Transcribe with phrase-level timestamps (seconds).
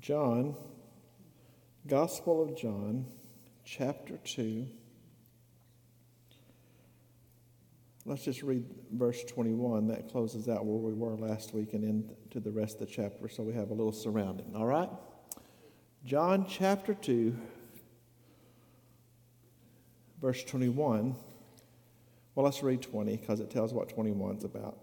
[0.00, 0.54] John,
[1.86, 3.06] Gospel of John,
[3.64, 4.66] chapter 2.
[8.04, 9.88] Let's just read verse 21.
[9.88, 13.28] That closes out where we were last week and into the rest of the chapter
[13.28, 14.54] so we have a little surrounding.
[14.54, 14.88] All right?
[16.04, 17.36] John chapter 2,
[20.20, 21.16] verse 21.
[22.34, 24.78] Well, let's read 20 because it tells what 21 is about.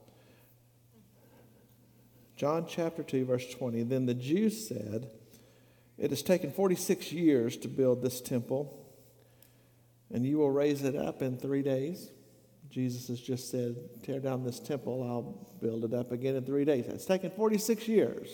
[2.35, 3.83] John chapter 2, verse 20.
[3.83, 5.09] Then the Jews said,
[5.97, 8.85] It has taken 46 years to build this temple,
[10.13, 12.09] and you will raise it up in three days.
[12.69, 16.65] Jesus has just said, Tear down this temple, I'll build it up again in three
[16.65, 16.85] days.
[16.87, 18.29] It's taken 46 years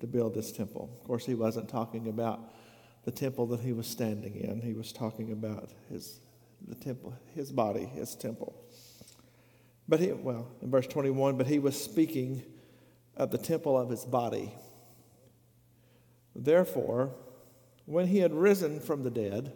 [0.00, 0.90] to build this temple.
[1.00, 2.52] Of course, he wasn't talking about
[3.04, 6.20] the temple that he was standing in, he was talking about his,
[6.66, 8.54] the temple, his body, his temple.
[9.88, 12.42] But he, well, in verse 21, but he was speaking
[13.16, 14.52] of the temple of his body.
[16.34, 17.14] Therefore,
[17.86, 19.52] when he had risen from the dead,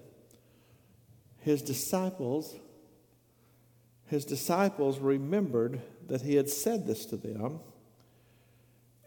[1.41, 2.55] his disciples
[4.09, 7.61] his disciples remembered that he had said this to them,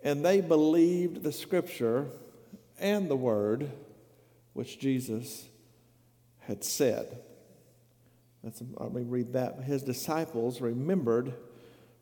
[0.04, 2.06] and they believed the scripture
[2.80, 3.72] and the word
[4.54, 5.48] which Jesus
[6.40, 7.18] had said.
[8.44, 9.64] That's, let me read that.
[9.64, 11.34] His disciples remembered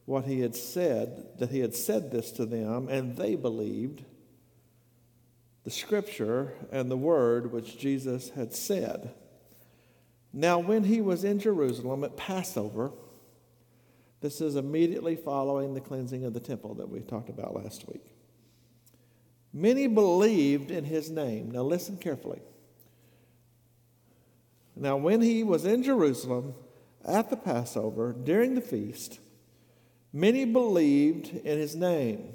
[0.10, 4.04] what he had said, that he had said this to them, and they believed
[5.64, 9.14] the scripture and the word which Jesus had said.
[10.34, 12.92] Now, when he was in Jerusalem at Passover,
[14.20, 18.16] this is immediately following the cleansing of the temple that we talked about last week.
[19.54, 21.52] Many believed in his name.
[21.52, 22.42] Now, listen carefully.
[24.76, 26.56] Now, when he was in Jerusalem
[27.08, 29.20] at the Passover during the feast,
[30.12, 32.34] Many believed in his name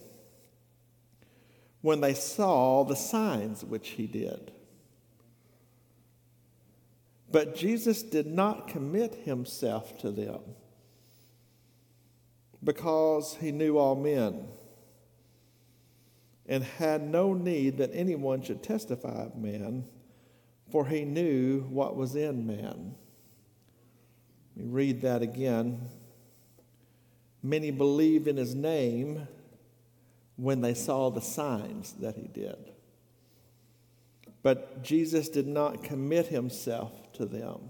[1.80, 4.53] when they saw the signs which he did.
[7.30, 10.40] But Jesus did not commit himself to them
[12.63, 14.46] because he knew all men
[16.46, 19.84] and had no need that anyone should testify of man,
[20.70, 22.95] for he knew what was in man.
[24.57, 25.89] Let me read that again.
[27.44, 29.28] Many believed in his name
[30.36, 32.56] when they saw the signs that he did.
[34.42, 37.68] But Jesus did not commit himself to them.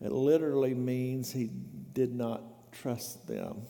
[0.00, 1.50] It literally means he
[1.92, 3.66] did not trust them.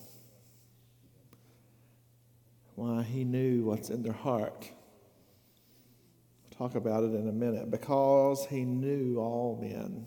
[2.76, 3.02] Why?
[3.02, 4.70] He knew what's in their heart.
[6.56, 7.68] Talk about it in a minute.
[7.68, 10.06] Because he knew all men.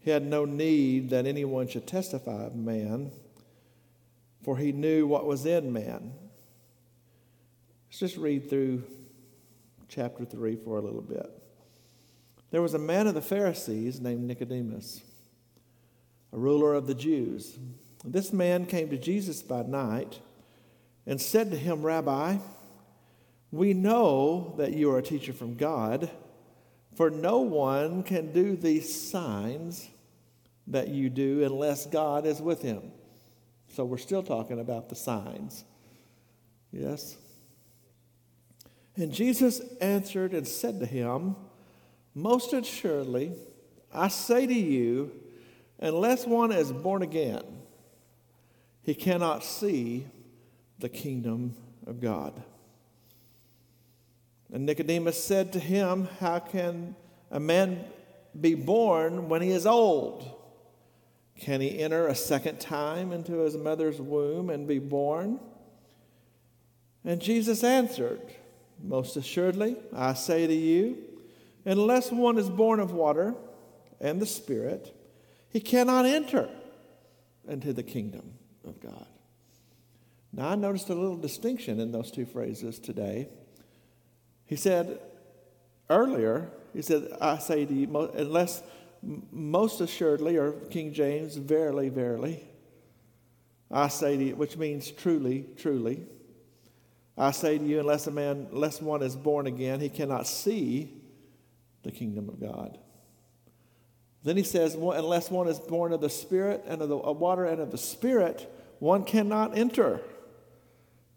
[0.00, 3.12] He had no need that anyone should testify of man
[4.46, 6.12] for he knew what was in man.
[7.88, 8.84] Let's just read through
[9.88, 11.28] chapter 3 for a little bit.
[12.52, 15.02] There was a man of the Pharisees named Nicodemus,
[16.32, 17.58] a ruler of the Jews.
[18.04, 20.20] This man came to Jesus by night
[21.08, 22.36] and said to him, Rabbi,
[23.50, 26.08] we know that you are a teacher from God,
[26.94, 29.88] for no one can do these signs
[30.68, 32.92] that you do unless God is with him.
[33.76, 35.66] So we're still talking about the signs.
[36.72, 37.18] Yes?
[38.96, 41.36] And Jesus answered and said to him,
[42.14, 43.32] Most assuredly,
[43.92, 45.12] I say to you,
[45.78, 47.42] unless one is born again,
[48.80, 50.06] he cannot see
[50.78, 51.54] the kingdom
[51.86, 52.32] of God.
[54.50, 56.96] And Nicodemus said to him, How can
[57.30, 57.84] a man
[58.40, 60.35] be born when he is old?
[61.38, 65.38] Can he enter a second time into his mother's womb and be born?
[67.04, 68.20] And Jesus answered,
[68.82, 70.98] Most assuredly, I say to you,
[71.64, 73.34] unless one is born of water
[74.00, 74.94] and the Spirit,
[75.50, 76.48] he cannot enter
[77.48, 78.32] into the kingdom
[78.66, 79.06] of God.
[80.32, 83.28] Now, I noticed a little distinction in those two phrases today.
[84.44, 85.00] He said
[85.88, 88.62] earlier, he said, I say to you, unless
[89.30, 92.42] most assuredly, or King James, verily, verily,
[93.70, 96.02] I say to you, which means truly, truly.
[97.18, 100.92] I say to you, unless a man, unless one is born again, he cannot see
[101.82, 102.78] the kingdom of God.
[104.22, 107.44] Then he says, unless one is born of the Spirit and of the of water
[107.44, 110.00] and of the Spirit, one cannot enter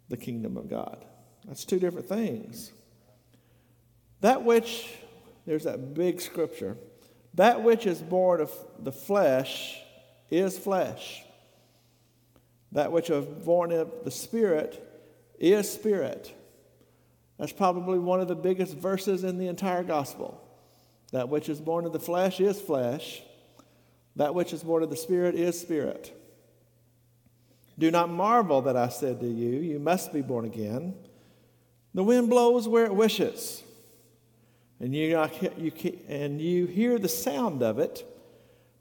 [0.10, 1.06] the kingdom of God.
[1.48, 2.72] That's two different things.
[4.22, 4.94] That which,
[5.46, 6.78] there's that big scripture.
[7.40, 9.80] That which is born of the flesh
[10.30, 11.24] is flesh.
[12.74, 14.86] That which is born of the Spirit
[15.40, 16.36] is spirit.
[17.38, 20.44] That's probably one of the biggest verses in the entire gospel.
[21.14, 23.22] That which is born of the flesh is flesh,
[24.18, 26.14] that which is born of the Spirit is spirit.
[27.80, 30.94] Do not marvel that I said to you, You must be born again.
[31.94, 33.64] The wind blows where it wishes,
[34.80, 35.28] and you,
[35.58, 38.06] you, and you hear the sound of it,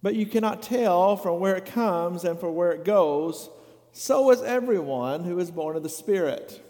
[0.00, 3.50] but you cannot tell from where it comes and from where it goes.
[3.93, 6.65] So is everyone who is born of the Spirit.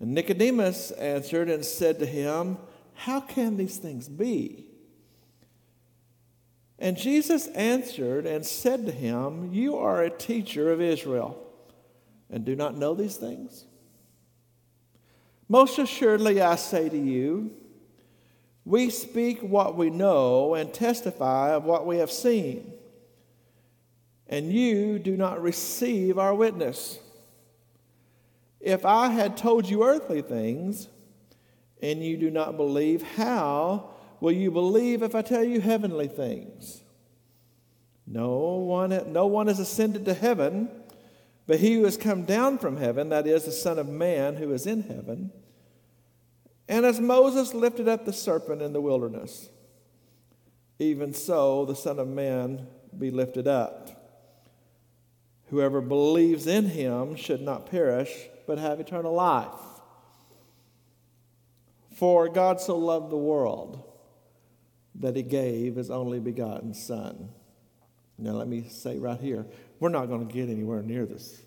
[0.00, 2.56] And Nicodemus answered and said to him,
[2.94, 4.66] How can these things be?
[6.78, 11.40] And Jesus answered and said to him, You are a teacher of Israel,
[12.30, 13.66] and do not know these things?
[15.48, 17.52] Most assuredly, I say to you,
[18.64, 22.72] we speak what we know and testify of what we have seen,
[24.28, 26.98] and you do not receive our witness.
[28.60, 30.88] If I had told you earthly things,
[31.82, 36.82] and you do not believe, how will you believe if I tell you heavenly things?
[38.06, 40.70] No one, no one has ascended to heaven,
[41.48, 44.52] but he who has come down from heaven, that is, the Son of Man who
[44.52, 45.32] is in heaven.
[46.68, 49.48] And as Moses lifted up the serpent in the wilderness,
[50.78, 52.66] even so the Son of Man
[52.98, 53.90] be lifted up.
[55.48, 58.10] Whoever believes in him should not perish,
[58.46, 59.48] but have eternal life.
[61.94, 63.82] For God so loved the world
[64.94, 67.30] that he gave his only begotten Son.
[68.18, 69.46] Now, let me say right here,
[69.78, 71.42] we're not going to get anywhere near this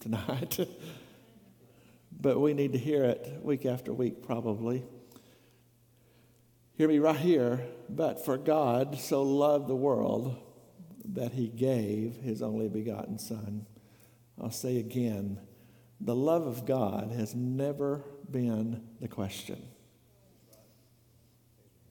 [0.00, 0.58] tonight.
[2.20, 4.84] but we need to hear it week after week, probably.
[6.76, 7.66] Hear me right here.
[7.88, 10.36] But for God so loved the world
[11.12, 13.66] that he gave his only begotten Son.
[14.40, 15.40] I'll say again
[16.00, 19.62] the love of God has never been the question.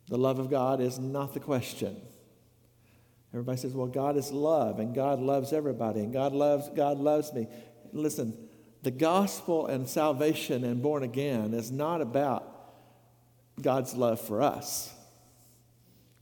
[0.08, 2.00] The love of God is not the question.
[3.34, 7.34] Everybody says, well, God is love and God loves everybody and God loves, God loves
[7.34, 7.48] me.
[7.92, 8.45] Listen,
[8.86, 12.48] the gospel and salvation and born again is not about
[13.60, 14.94] God's love for us.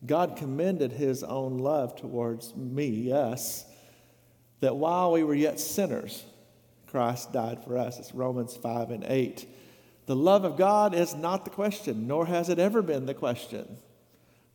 [0.06, 3.66] God commended his own love towards me, us,
[4.62, 6.24] that while we were yet sinners,
[6.88, 8.00] Christ died for us.
[8.00, 9.46] It's Romans 5 and 8.
[10.06, 13.78] The love of God is not the question, nor has it ever been the question.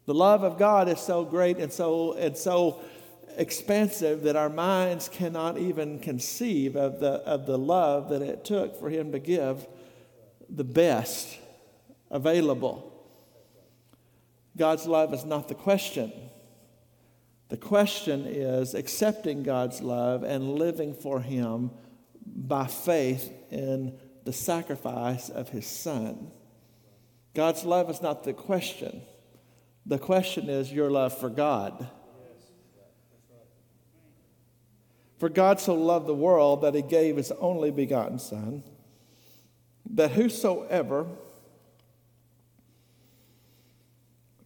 [0.06, 2.80] The love of God is so great and so, and so
[3.38, 8.78] expansive that our minds cannot even conceive of the, of the love that it took
[8.78, 9.66] for him to give
[10.50, 11.38] the best
[12.10, 12.92] available.
[14.56, 16.12] God's love is not the question.
[17.48, 21.70] The question is accepting God's love and living for him
[22.26, 26.32] by faith in the sacrifice of his son.
[27.34, 29.00] God's love is not the question.
[29.86, 31.88] The question is your love for God.
[35.18, 38.62] For God so loved the world that he gave his only begotten Son,
[39.90, 41.06] that whosoever,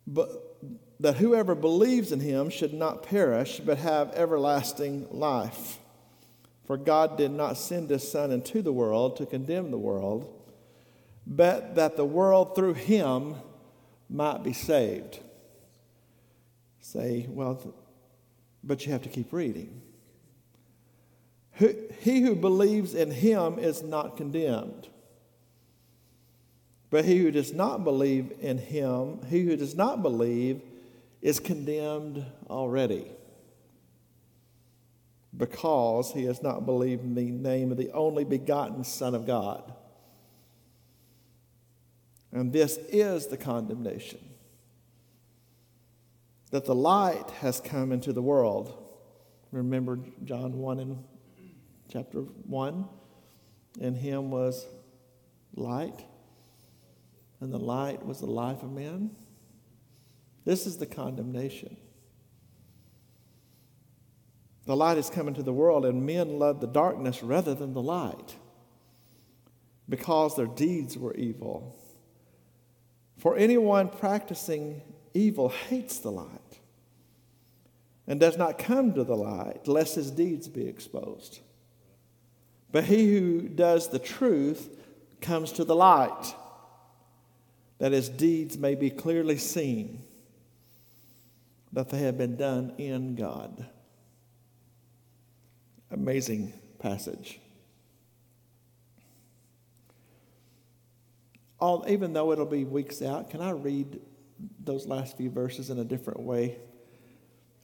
[0.06, 0.56] but
[0.98, 5.78] that whoever believes in him should not perish, but have everlasting life.
[6.64, 10.32] For God did not send his Son into the world to condemn the world,
[11.26, 13.34] but that the world through him
[14.08, 15.18] might be saved.
[16.80, 17.74] Say, well,
[18.62, 19.81] but you have to keep reading.
[21.54, 24.88] He who believes in him is not condemned.
[26.90, 30.60] But he who does not believe in him, he who does not believe,
[31.20, 33.06] is condemned already.
[35.34, 39.72] Because he has not believed in the name of the only begotten Son of God.
[42.32, 44.20] And this is the condemnation
[46.50, 48.78] that the light has come into the world.
[49.50, 51.04] Remember John 1 and
[51.92, 52.88] chapter 1.
[53.80, 54.66] In him was
[55.54, 56.06] light,
[57.40, 59.10] and the light was the life of men.
[60.46, 61.76] This is the condemnation.
[64.64, 67.82] The light has come into the world, and men love the darkness rather than the
[67.82, 68.36] light
[69.88, 71.76] because their deeds were evil.
[73.18, 74.80] For anyone practicing
[75.12, 76.60] evil hates the light
[78.06, 81.40] and does not come to the light, lest his deeds be exposed.
[82.72, 84.68] But he who does the truth
[85.20, 86.34] comes to the light,
[87.78, 90.02] that his deeds may be clearly seen,
[91.72, 93.66] that they have been done in God.
[95.90, 97.40] Amazing passage.
[101.62, 104.00] all, even though it'll be weeks out, can I read
[104.58, 106.58] those last few verses in a different way?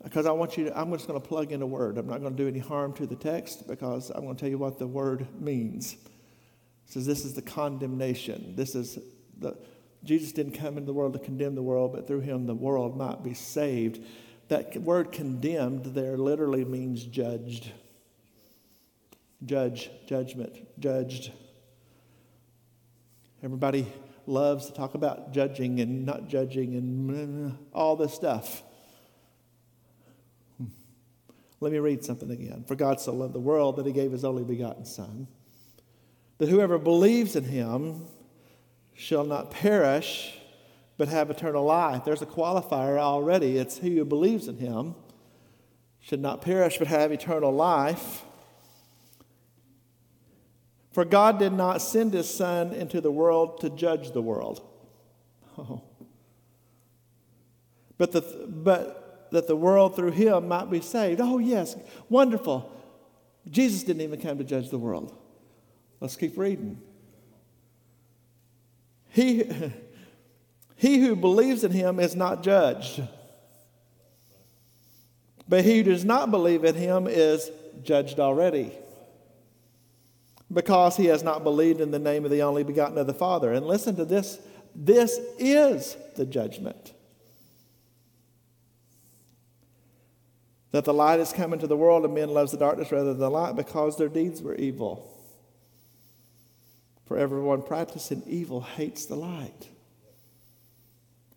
[0.03, 1.99] Because I want you to, I'm just going to plug in a word.
[1.99, 4.49] I'm not going to do any harm to the text because I'm going to tell
[4.49, 5.95] you what the word means.
[5.95, 8.55] It says this is the condemnation.
[8.55, 8.99] This is
[9.39, 9.57] the,
[10.05, 12.97] Jesus didn't come into the world to condemn the world, but through him the world
[12.97, 14.01] might be saved.
[14.49, 17.71] That word condemned there literally means judged.
[19.45, 21.33] Judge, judgment, judged.
[23.43, 23.87] Everybody
[24.27, 28.63] loves to talk about judging and not judging and uh, all this stuff.
[31.61, 32.65] Let me read something again.
[32.67, 35.27] For God so loved the world that he gave his only begotten Son,
[36.39, 38.07] that whoever believes in him
[38.95, 40.39] shall not perish,
[40.97, 42.05] but have eternal life.
[42.05, 43.57] There's a qualifier already.
[43.57, 44.95] It's who believes in him
[46.01, 48.25] should not perish, but have eternal life.
[50.93, 54.63] For God did not send his Son into the world to judge the world.
[55.57, 55.83] Oh.
[57.99, 58.98] But, the, but
[59.31, 61.21] that the world through him might be saved.
[61.21, 61.77] Oh, yes,
[62.09, 62.73] wonderful.
[63.51, 65.17] Jesus didn't even come to judge the world.
[66.01, 66.81] Let's keep reading.
[69.11, 69.51] He,
[70.77, 73.03] he who believes in him is not judged.
[75.49, 77.51] But he who does not believe in him is
[77.83, 78.73] judged already
[80.53, 83.53] because he has not believed in the name of the only begotten of the Father.
[83.53, 84.39] And listen to this
[84.75, 86.93] this is the judgment.
[90.71, 93.21] That the light has come into the world and men loves the darkness rather than
[93.21, 95.15] the light because their deeds were evil.
[97.07, 99.69] For everyone practicing evil hates the light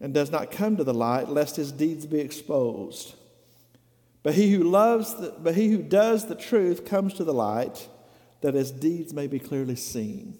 [0.02, 3.16] and does not come to the light lest his deeds be exposed.
[4.24, 7.88] But he who loves the, but he who does the truth comes to the light
[8.42, 10.38] that his deeds may be clearly seen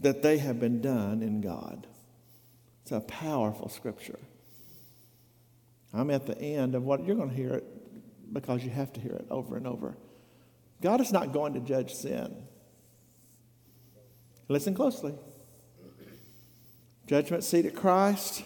[0.00, 1.86] that they have been done in God.
[2.82, 4.18] It's a powerful scripture.
[5.92, 7.64] I'm at the end of what you're going to hear it
[8.32, 9.96] because you have to hear it over and over.
[10.82, 12.44] God is not going to judge sin.
[14.48, 15.14] Listen closely.
[17.06, 18.42] Judgment seat at Christ.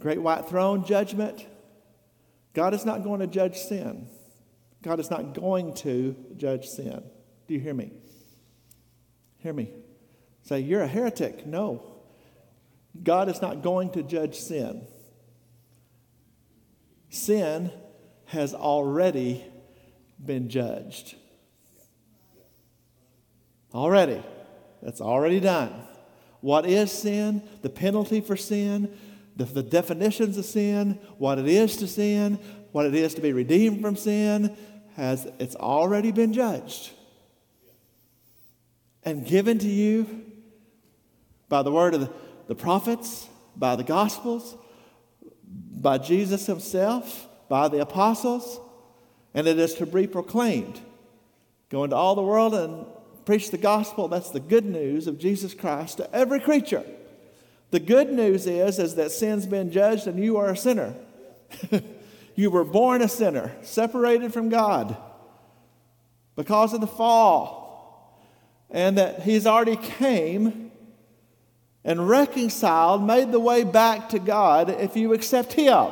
[0.00, 1.46] Great white throne judgment.
[2.54, 4.08] God is not going to judge sin.
[4.82, 7.02] God is not going to judge sin.
[7.46, 7.92] Do you hear me?
[9.38, 9.70] Hear me.
[10.42, 11.46] Say, you're a heretic.
[11.46, 11.99] No.
[13.02, 14.86] God is not going to judge sin.
[17.08, 17.70] Sin
[18.26, 19.44] has already
[20.24, 21.16] been judged.
[23.74, 24.22] Already.
[24.82, 25.72] That's already done.
[26.40, 27.42] What is sin?
[27.62, 28.96] The penalty for sin,
[29.36, 32.38] the, the, definitions of sin, what it is to sin,
[32.72, 34.56] what it is to be redeemed from sin,
[34.96, 36.90] has it's already been judged
[39.02, 40.24] and given to you
[41.48, 42.10] by the word of the,
[42.50, 44.56] the prophets, by the gospels,
[45.46, 48.58] by Jesus himself, by the apostles,
[49.34, 50.80] and it is to be proclaimed.
[51.68, 52.86] Go into all the world and
[53.24, 54.08] preach the gospel.
[54.08, 56.82] That's the good news of Jesus Christ to every creature.
[57.70, 60.96] The good news is, is that sin's been judged and you are a sinner.
[62.34, 64.96] you were born a sinner, separated from God
[66.34, 68.20] because of the fall.
[68.72, 70.69] And that he's already came
[71.84, 75.88] and reconciled, made the way back to God if you accept him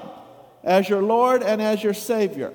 [0.62, 2.52] as your Lord and as your Savior.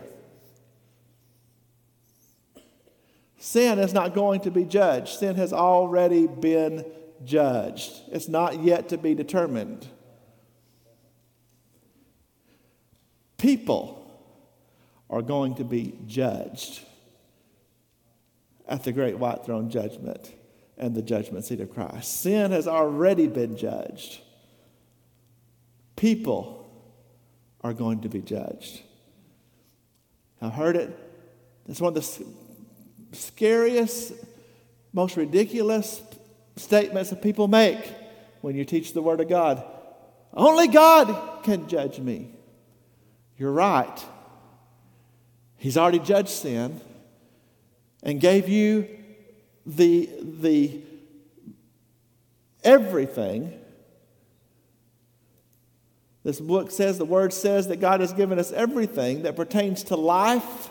[3.37, 5.19] Sin is not going to be judged.
[5.19, 6.85] Sin has already been
[7.25, 7.91] judged.
[8.11, 9.87] It's not yet to be determined.
[13.37, 13.99] People
[15.09, 16.81] are going to be judged
[18.67, 20.33] at the great white throne judgment
[20.77, 22.21] and the judgment seat of Christ.
[22.21, 24.21] Sin has already been judged.
[25.95, 26.67] People
[27.61, 28.81] are going to be judged.
[30.41, 30.97] I've heard it.
[31.67, 32.25] It's one of the
[33.13, 34.13] scariest,
[34.91, 36.01] most ridiculous
[36.57, 37.79] statements that people make
[38.41, 39.63] when you teach the Word of God.
[40.33, 42.31] Only God can judge me.
[43.37, 44.05] You're right.
[45.57, 46.81] He's already judged sin
[48.01, 48.87] and gave you
[49.65, 50.81] the, the
[52.63, 53.59] everything.
[56.23, 59.95] This book says, the word says that God has given us everything that pertains to
[59.95, 60.69] life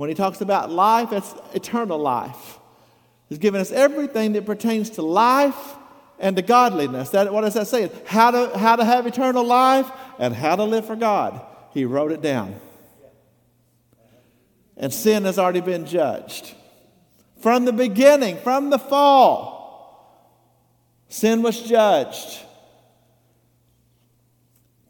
[0.00, 2.58] when he talks about life, it's eternal life.
[3.28, 5.76] He's given us everything that pertains to life
[6.18, 7.10] and to godliness.
[7.10, 7.90] That, what does that say?
[8.06, 11.44] How to, how to have eternal life and how to live for God.
[11.74, 12.58] He wrote it down.
[14.78, 16.54] And sin has already been judged.
[17.40, 20.30] From the beginning, from the fall,
[21.08, 22.38] sin was judged.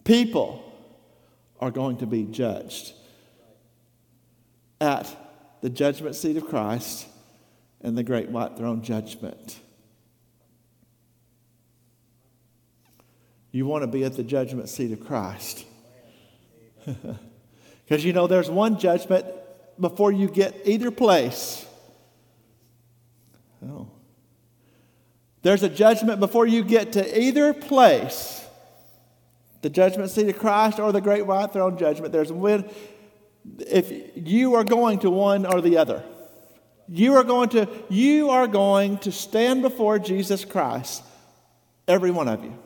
[0.04, 0.62] People
[1.61, 2.92] are going to be judged
[4.80, 5.14] at
[5.61, 7.07] the judgment seat of Christ
[7.80, 9.61] and the great white throne judgment.
[13.52, 15.64] You want to be at the judgment seat of Christ.
[17.90, 19.26] Because you know, there's one judgment
[19.80, 21.66] before you get either place.
[23.64, 23.88] Oh.
[25.42, 28.44] There's a judgment before you get to either place
[29.62, 32.12] the judgment seat of Christ or the great white throne judgment.
[32.12, 32.68] There's one,
[33.58, 36.02] if you are going to one or the other.
[36.88, 41.04] You are going to, you are going to stand before Jesus Christ,
[41.86, 42.56] every one of you.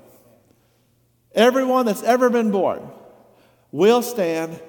[1.35, 2.89] Everyone that's ever been born
[3.71, 4.61] will stand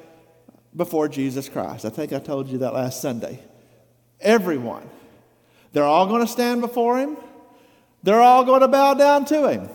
[0.75, 1.85] before Jesus Christ.
[1.85, 3.39] I think I told you that last Sunday.
[4.19, 4.89] Everyone.
[5.75, 7.17] They're all going to stand before him.
[8.01, 9.69] They're all going to bow down to him.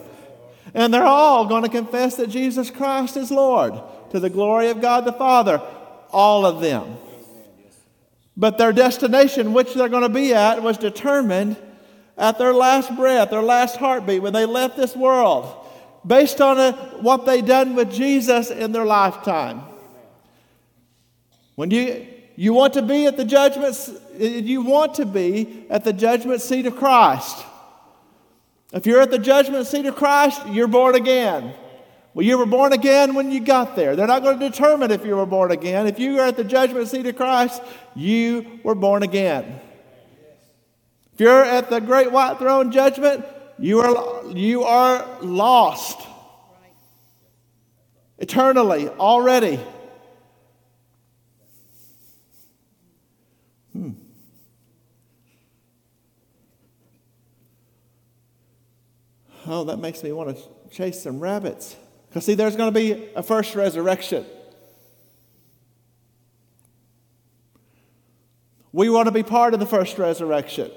[0.73, 3.75] And they're all going to confess that Jesus Christ is Lord
[4.11, 5.61] to the glory of God the Father.
[6.11, 6.97] All of them.
[8.35, 11.59] But their destination, which they're going to be at, was determined
[12.17, 15.55] at their last breath, their last heartbeat, when they left this world,
[16.07, 19.61] based on a, what they done with Jesus in their lifetime.
[21.57, 23.77] When you, you want to be at the judgment,
[24.21, 27.45] you want to be at the judgment seat of Christ.
[28.73, 31.55] If you're at the judgment seat of Christ, you're born again.
[32.15, 33.95] Well, you were born again when you got there.
[33.95, 35.87] They're not going to determine if you were born again.
[35.87, 37.63] If you are at the judgment seat of Christ,
[37.95, 39.61] you were born again.
[41.15, 43.25] If you're at the great white throne judgment,
[43.59, 46.01] you are, you are lost
[48.19, 49.61] eternally already.
[59.47, 61.77] Oh, that makes me want to chase some rabbits.
[62.09, 64.27] Because, see, there's going to be a first resurrection.
[68.73, 70.71] We want to be part of the first resurrection.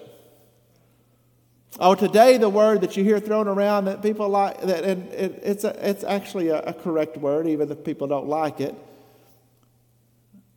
[1.80, 5.40] Oh, today the word that you hear thrown around that people like, that, and it,
[5.44, 8.76] it's, a, it's actually a, a, correct word, even if people don't like it.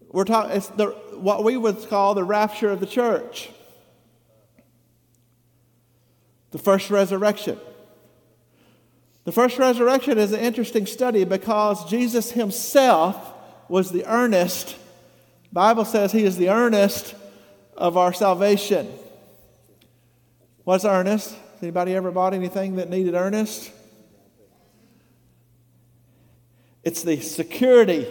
[0.09, 3.51] We're talking, it's the, what we would call the rapture of the church,
[6.51, 7.59] the first resurrection.
[9.27, 13.35] The first resurrection is an interesting study because Jesus himself
[13.69, 14.77] was the earnest,
[15.53, 17.17] Bible says he is the earnest
[17.77, 18.87] of our salvation.
[20.63, 21.35] What's earnest?
[21.61, 23.73] Anybody ever bought anything that needed earnest?
[26.85, 28.07] It's the security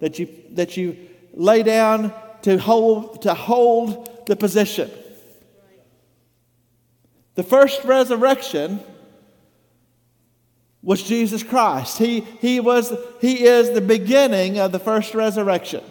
[0.00, 0.96] that you, that you
[1.34, 2.10] lay down
[2.42, 4.90] to hold, to hold the position.
[7.34, 8.80] The first resurrection
[10.82, 11.98] was Jesus Christ.
[11.98, 15.82] He, he, was, he is the beginning of the first resurrection.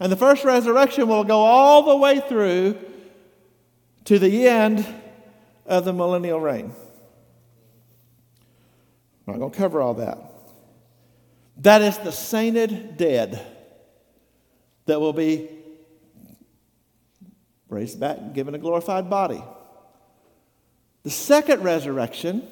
[0.00, 2.78] And the first resurrection will go all the way through
[4.04, 4.86] to the end
[5.66, 6.72] of the millennial reign.
[9.26, 10.18] I'm not going to cover all that.
[11.58, 13.44] That is the sainted dead
[14.86, 15.50] that will be
[17.68, 19.42] raised back and given a glorified body.
[21.02, 22.48] The second resurrection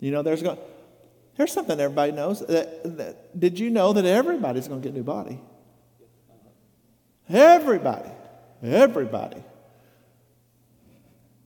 [0.00, 0.58] you know, there's going
[1.36, 2.40] there's something everybody knows.
[2.40, 5.40] That, that, did you know that everybody's going to get a new body?
[7.28, 8.10] Everybody.
[8.62, 9.42] Everybody.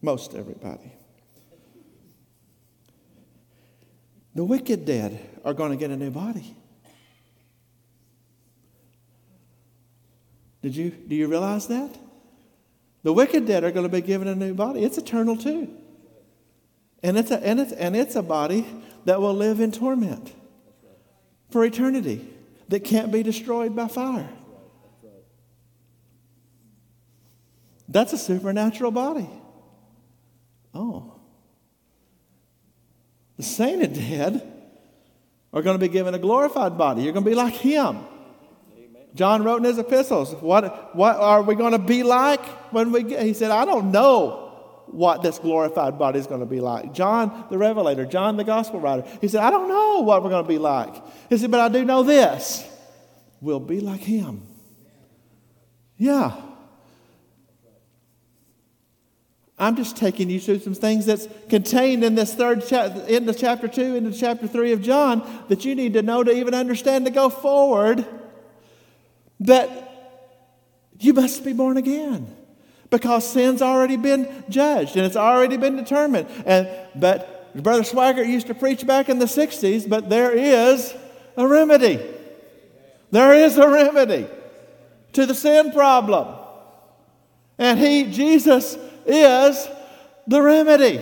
[0.02, 0.92] Most everybody.
[4.34, 6.56] The wicked dead are going to get a new body.
[10.62, 11.96] Did you, do you realize that?
[13.04, 14.82] The wicked dead are going to be given a new body.
[14.82, 15.68] It's eternal too.
[17.04, 18.66] And it's, a, and, it's, and it's a body
[19.04, 20.32] that will live in torment
[21.50, 22.26] for eternity
[22.70, 24.30] that can't be destroyed by fire.
[27.86, 29.28] That's a supernatural body.
[30.72, 31.12] Oh.
[33.36, 34.50] The sainted dead
[35.52, 37.02] are going to be given a glorified body.
[37.02, 37.98] You're going to be like him.
[39.14, 43.02] John wrote in his epistles, what, what are we going to be like when we
[43.02, 43.22] get?
[43.24, 44.43] He said, I don't know
[44.86, 46.92] what this glorified body is going to be like.
[46.92, 50.44] John the Revelator, John the Gospel writer, he said, I don't know what we're going
[50.44, 50.94] to be like.
[51.28, 52.64] He said, but I do know this
[53.40, 54.42] we'll be like him.
[55.98, 56.34] Yeah.
[59.58, 63.68] I'm just taking you through some things that's contained in this third chapter, into chapter
[63.68, 67.12] 2, into chapter 3 of John that you need to know to even understand to
[67.12, 68.04] go forward.
[69.40, 69.70] That
[70.98, 72.34] You must be born again
[72.94, 76.28] because sin's already been judged and it's already been determined.
[76.46, 80.94] And but Brother Swaggart used to preach back in the 60s, but there is
[81.37, 82.00] a remedy.
[83.11, 84.28] There is a remedy
[85.14, 86.37] to the sin problem.
[87.59, 88.76] And he, Jesus,
[89.07, 89.68] is
[90.28, 91.00] the remedy.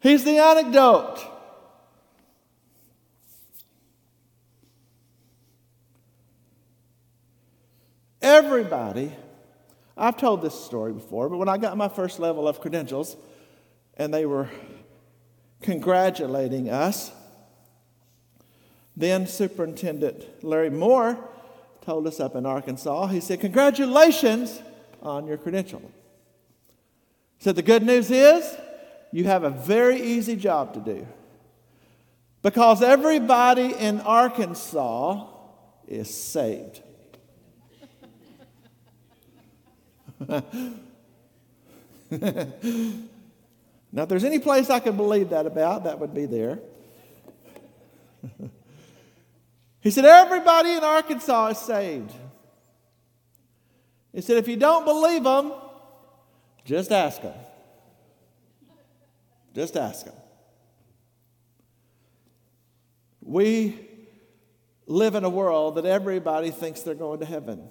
[0.00, 1.20] He's the antidote.
[8.22, 9.12] Everybody,
[10.02, 13.16] I've told this story before, but when I got my first level of credentials
[13.96, 14.50] and they were
[15.60, 17.12] congratulating us,
[18.96, 21.16] then Superintendent Larry Moore
[21.82, 24.60] told us up in Arkansas, he said, Congratulations
[25.02, 25.80] on your credential.
[27.38, 28.56] He said, The good news is
[29.12, 31.06] you have a very easy job to do
[32.42, 35.28] because everybody in Arkansas
[35.86, 36.82] is saved.
[42.10, 46.58] now, if there's any place I could believe that about, that would be there.
[49.80, 52.12] he said, Everybody in Arkansas is saved.
[54.12, 55.52] He said, If you don't believe them,
[56.64, 57.34] just ask them.
[59.54, 60.14] Just ask them.
[63.20, 63.88] We
[64.86, 67.68] live in a world that everybody thinks they're going to heaven.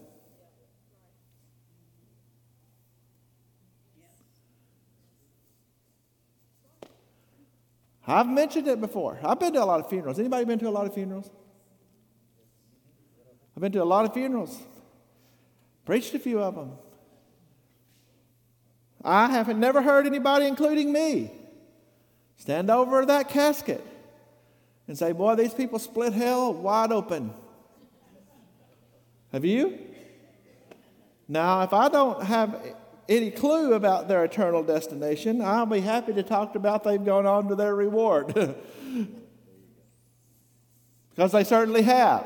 [8.12, 9.18] I've mentioned it before.
[9.24, 10.20] I've been to a lot of funerals.
[10.20, 11.30] Anybody been to a lot of funerals?
[13.56, 14.62] I've been to a lot of funerals.
[15.86, 16.74] Preached a few of them.
[19.04, 21.32] I have never heard anybody, including me,
[22.36, 23.84] stand over that casket
[24.88, 27.34] and say, Boy, these people split hell wide open.
[29.32, 29.80] Have you?
[31.30, 32.62] Now, if I don't have
[33.10, 37.48] any clue about their eternal destination, I'll be happy to talk about they've gone on
[37.50, 38.34] to their reward.
[41.10, 42.26] because they certainly have.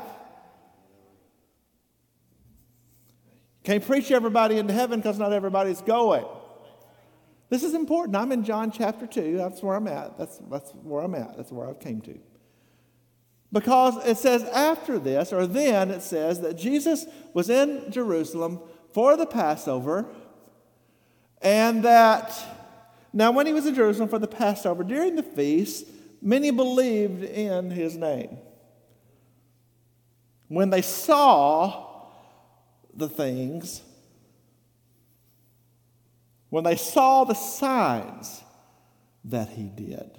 [3.64, 6.24] Can't preach everybody into heaven because not everybody's going.
[7.48, 8.16] This is important.
[8.16, 9.36] I'm in John chapter 2.
[9.36, 10.16] That's where I'm at.
[10.18, 11.36] That's, that's where I'm at.
[11.36, 12.18] That's where I've came to.
[13.52, 18.60] Because it says after this, or then it says that Jesus was in Jerusalem
[18.92, 20.06] for the Passover,
[21.42, 22.32] and that
[23.12, 25.86] now when he was in Jerusalem for the Passover, during the feast,
[26.20, 28.38] many believed in his name.
[30.48, 31.86] When they saw
[32.94, 33.82] the things
[36.56, 38.42] when they saw the signs
[39.24, 40.10] that he did.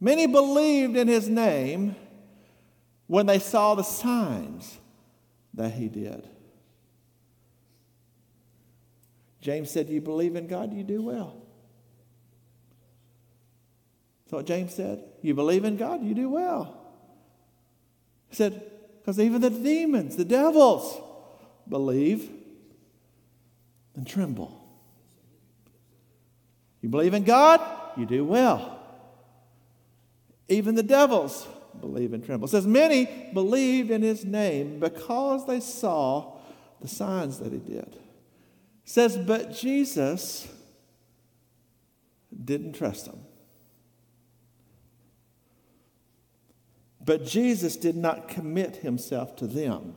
[0.00, 1.94] Many believed in his name
[3.06, 4.78] when they saw the signs
[5.54, 6.26] that he did.
[9.40, 11.36] James said, You believe in God, you do well.
[14.24, 15.02] That's what James said.
[15.22, 16.76] You believe in God, you do well.
[18.28, 18.62] He said,
[19.00, 21.00] Because even the demons, the devils,
[21.68, 22.30] believe
[23.96, 24.56] and tremble.
[26.80, 27.60] You believe in God,
[27.96, 28.78] you do well.
[30.48, 31.46] Even the devils
[31.80, 32.46] believe and tremble.
[32.46, 36.38] It says, Many believed in his name because they saw
[36.80, 37.96] the signs that he did.
[38.90, 40.48] Says, But Jesus
[42.44, 43.20] didn't trust them.
[47.00, 49.94] But Jesus did not commit himself to them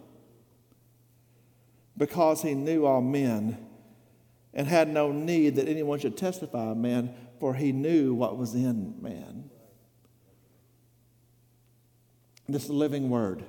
[1.98, 3.58] because he knew all men
[4.54, 8.54] and had no need that anyone should testify of man, for he knew what was
[8.54, 9.50] in man.
[12.48, 13.44] This living word.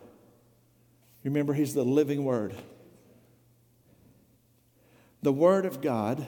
[1.23, 2.55] Remember, he's the living word.
[5.25, 6.27] The word of God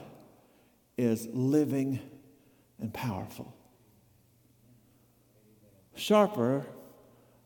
[0.97, 2.01] is living
[2.81, 3.55] and powerful,
[5.95, 6.65] sharper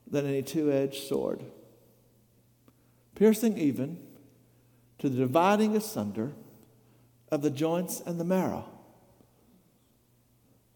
[0.06, 1.42] than any two edged sword,
[3.16, 3.98] piercing even
[5.00, 6.34] to the dividing asunder
[7.32, 8.66] of the joints and the marrow,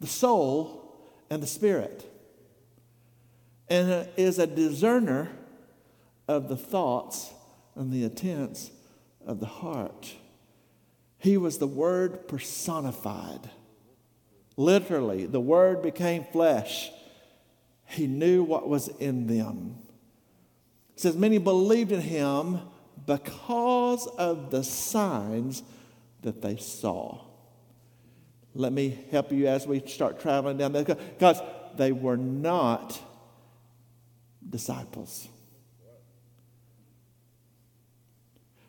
[0.00, 0.92] the soul
[1.30, 2.04] and the spirit,
[3.68, 5.30] and is a discerner
[6.26, 7.32] of the thoughts
[7.76, 8.72] and the intents
[9.24, 10.16] of the heart.
[11.24, 13.48] He was the Word personified.
[14.58, 16.90] Literally, the Word became flesh.
[17.86, 19.76] He knew what was in them.
[20.92, 22.60] It says, Many believed in him
[23.06, 25.62] because of the signs
[26.20, 27.22] that they saw.
[28.54, 31.40] Let me help you as we start traveling down there because
[31.78, 33.00] they were not
[34.46, 35.26] disciples.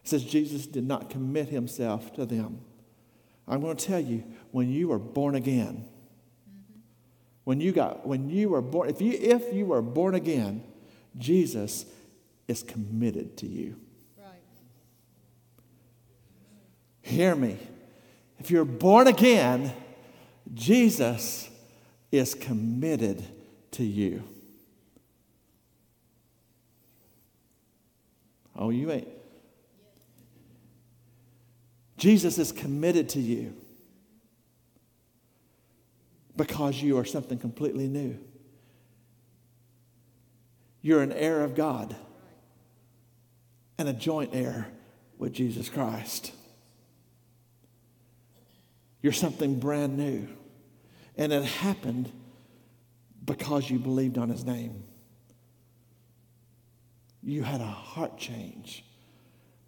[0.05, 2.59] It says Jesus did not commit himself to them.
[3.47, 5.83] I'm going to tell you, when you were born again,
[7.43, 10.63] when you got when you were born, if you if you were born again,
[11.17, 11.87] Jesus
[12.47, 13.79] is committed to you.
[14.15, 14.41] Right.
[17.01, 17.57] Hear me.
[18.37, 19.73] If you're born again,
[20.53, 21.49] Jesus
[22.11, 23.23] is committed
[23.71, 24.23] to you.
[28.55, 29.14] Oh, you ain't.
[31.97, 33.55] Jesus is committed to you
[36.35, 38.19] because you are something completely new.
[40.81, 41.95] You're an heir of God
[43.77, 44.67] and a joint heir
[45.17, 46.31] with Jesus Christ.
[49.01, 50.27] You're something brand new.
[51.17, 52.11] And it happened
[53.23, 54.83] because you believed on his name.
[57.23, 58.83] You had a heart change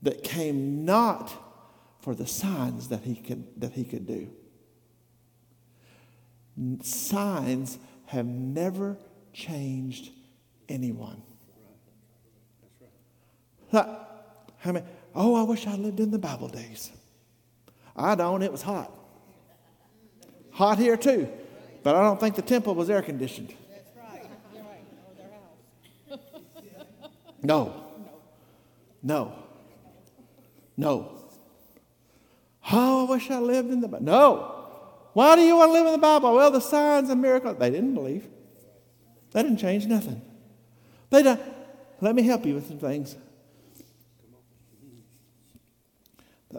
[0.04, 1.32] that came not
[2.08, 4.30] for the signs that he could, that he could do.
[6.82, 8.96] Signs have never
[9.34, 10.12] changed
[10.70, 11.22] anyone.
[13.74, 14.08] How
[14.64, 14.86] many?
[15.14, 16.94] Oh, I wish I lived in the Bible days.
[17.94, 18.42] I don't.
[18.42, 18.90] It was hot.
[20.52, 21.28] Hot here too,
[21.84, 23.54] but I don't think the temple was air conditioned.
[27.44, 27.84] No.
[29.04, 29.34] No.
[30.78, 31.17] No.
[32.72, 34.06] Oh, I wish I lived in the Bible.
[34.06, 34.54] No.
[35.14, 36.36] Why do you want to live in the Bible?
[36.36, 37.58] Well, the signs and miracles.
[37.58, 38.28] They didn't believe.
[39.32, 40.22] They didn't change nothing.
[41.10, 41.42] They don't.
[42.02, 43.16] Let me help you with some things.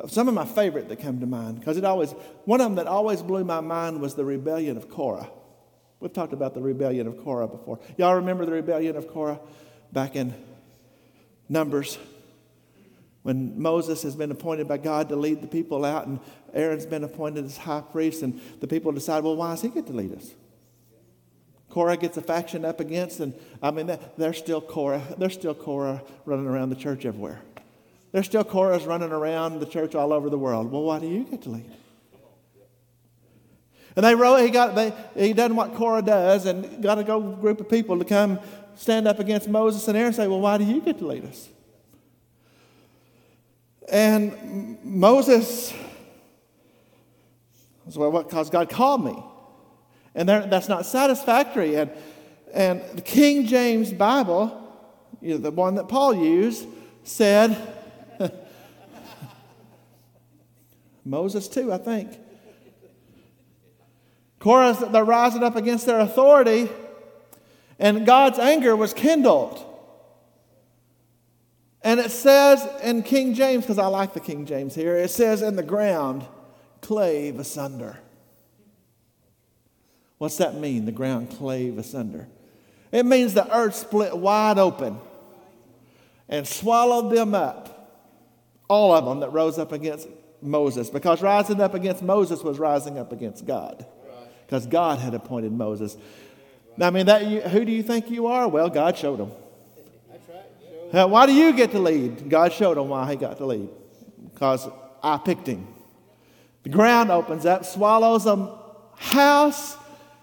[0.09, 2.13] Some of my favorite that come to mind, because it always,
[2.45, 5.31] one of them that always blew my mind was the rebellion of Korah.
[6.01, 7.81] We've talked about the rebellion of Korah before.
[7.97, 9.41] Y'all remember the rebellion of Korah
[9.93, 10.35] back in
[11.49, 11.99] Numbers?
[13.29, 16.19] When Moses has been appointed by God to lead the people out, and
[16.55, 19.87] Aaron's been appointed as high priest, and the people decide, well, why does he get
[19.89, 20.31] to lead us?
[21.69, 25.03] Korah gets a faction up against, and I mean, they're still Korah.
[25.19, 27.43] They're still Korah running around the church everywhere.
[28.13, 30.73] There's still Korahs running around the church all over the world.
[30.73, 31.71] Well, why do you get to lead?
[33.95, 37.61] And they wrote, he got, they, he done what Korah does and got a group
[37.61, 38.41] of people to come
[38.75, 41.27] stand up against Moses and Aaron and say, well, why do you get to lead
[41.27, 41.51] us?
[43.91, 45.73] And Moses,
[47.87, 49.23] was, well, what, because God called me.
[50.15, 51.77] And that's not satisfactory.
[51.77, 51.91] And,
[52.53, 54.55] and the King James Bible,
[55.21, 56.67] you know, the one that Paul used,
[57.03, 57.57] said,
[61.05, 62.19] Moses, too, I think.
[64.39, 66.69] Korah, they're rising up against their authority,
[67.79, 69.65] and God's anger was kindled.
[71.83, 75.43] And it says in King James, because I like the King James here, it says,
[75.43, 76.27] in the ground
[76.81, 77.99] clave asunder.
[80.19, 82.29] What's that mean, the ground clave asunder?
[82.91, 84.99] It means the earth split wide open
[86.29, 87.75] and swallowed them up.
[88.69, 90.09] All of them that rose up against
[90.43, 93.87] Moses, because rising up against Moses was rising up against God,
[94.45, 95.97] because God had appointed Moses.
[96.81, 98.47] I mean, that who do you think you are?
[98.47, 99.33] Well, God showed him.
[100.91, 102.29] Why do you get to lead?
[102.29, 103.69] God showed him why he got to lead,
[104.33, 104.69] because
[105.03, 105.67] I picked him.
[106.63, 108.59] The ground opens up, swallows a
[108.97, 109.77] house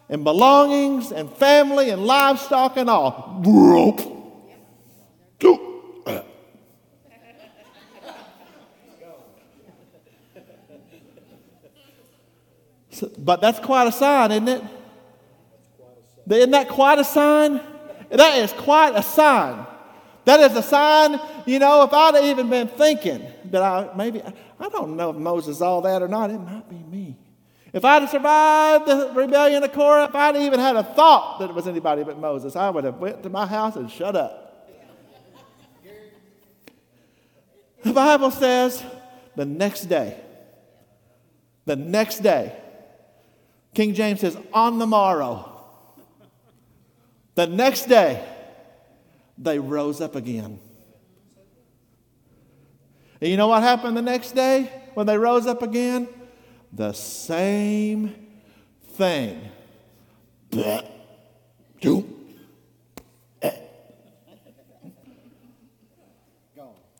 [0.09, 3.41] and belongings and family and livestock and all.
[12.91, 14.63] So, but that's quite a sign, isn't it?
[16.29, 17.59] Isn't that quite a sign?
[18.09, 19.67] That is quite a sign.
[20.25, 24.21] That is a sign, you know, if I'd even been thinking that I maybe,
[24.59, 27.15] I don't know if Moses all that or not, it might be me.
[27.71, 31.49] If I'd have survived the rebellion of Korah, if I'd even had a thought that
[31.49, 34.41] it was anybody but Moses, I would have went to my house and shut up.
[37.83, 38.83] The Bible says
[39.35, 40.19] the next day,
[41.65, 42.55] the next day,
[43.75, 45.51] King James says, on the morrow.
[47.35, 48.25] The next day,
[49.37, 50.59] they rose up again.
[53.21, 56.07] And you know what happened the next day when they rose up again?
[56.73, 58.13] The same
[58.93, 59.49] thing.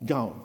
[0.04, 0.42] Gone.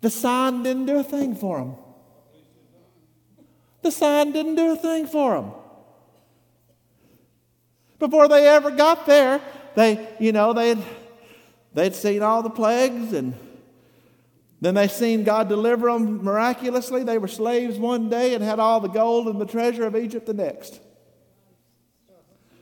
[0.00, 1.76] The sign didn't do a thing for them.
[3.82, 5.52] The sign didn't do a thing for them.
[8.02, 9.40] Before they ever got there,
[9.76, 10.82] they, you know, they'd,
[11.72, 13.32] they'd seen all the plagues and
[14.60, 17.04] then they seen God deliver them miraculously.
[17.04, 20.26] They were slaves one day and had all the gold and the treasure of Egypt
[20.26, 20.80] the next.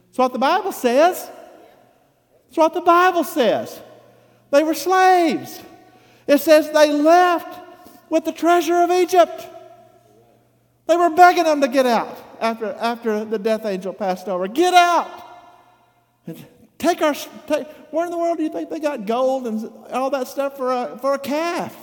[0.08, 1.26] That's what the Bible says.
[2.44, 3.80] That's what the Bible says.
[4.50, 5.58] They were slaves.
[6.26, 7.58] It says they left
[8.10, 9.46] with the treasure of Egypt.
[10.86, 14.46] They were begging them to get out after, after the death angel passed over.
[14.46, 15.28] Get out!
[16.78, 17.14] Take our,
[17.46, 20.56] take, where in the world do you think they got gold and all that stuff
[20.56, 21.76] for a, for a calf?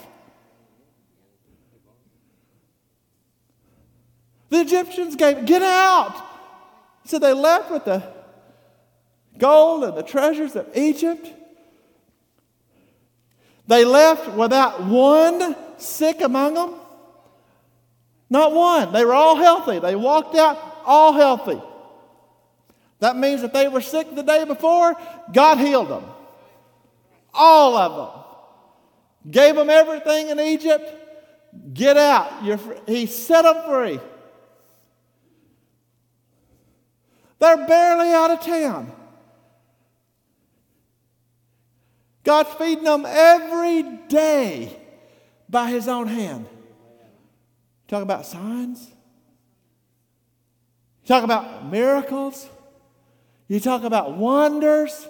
[4.50, 6.24] The Egyptians gave, get out!
[7.06, 8.04] So they left with the
[9.38, 11.28] gold and the treasures of Egypt.
[13.68, 16.74] They left without one sick among them.
[18.30, 18.94] Not one.
[18.94, 19.80] They were all healthy.
[19.80, 21.62] They walked out all healthy.
[23.00, 24.96] That means that they were sick the day before,
[25.32, 26.04] God healed them.
[27.34, 29.32] All of them.
[29.32, 30.94] Gave them everything in Egypt.
[31.74, 32.44] Get out.
[32.44, 34.00] You're He set them free.
[37.40, 38.92] They're barely out of town.
[42.24, 44.78] God's feeding them every day
[45.50, 46.48] by His own hand.
[47.88, 48.92] Talk about signs.
[51.06, 52.50] Talk about miracles.
[53.48, 55.08] You talk about wonders.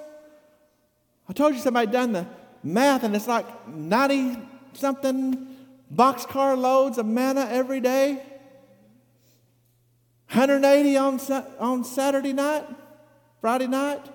[1.28, 2.28] I told you somebody done the
[2.64, 4.38] math, and it's like 90
[4.74, 5.56] something
[5.94, 8.22] boxcar loads of manna every day.
[10.30, 11.20] 180 on,
[11.60, 12.66] on Saturday night,
[13.42, 14.06] Friday night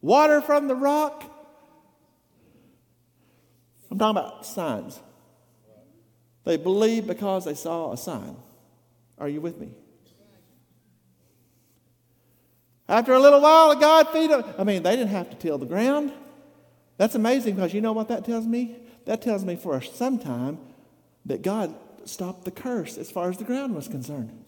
[0.00, 1.24] water from the rock.
[3.90, 5.00] I'm talking about signs.
[6.44, 8.36] They believed because they saw a sign.
[9.18, 9.70] Are you with me?
[12.88, 14.44] After a little while, God feed them.
[14.58, 16.12] I mean, they didn't have to till the ground.
[16.96, 18.76] That's amazing because you know what that tells me?
[19.04, 20.58] That tells me for some time
[21.26, 21.74] that God
[22.06, 24.44] stopped the curse as far as the ground was concerned.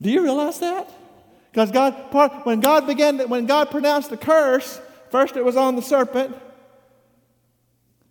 [0.00, 0.90] Do you realize that?
[1.50, 1.94] Because God,
[2.44, 6.36] when God began, to, when God pronounced the curse, first it was on the serpent.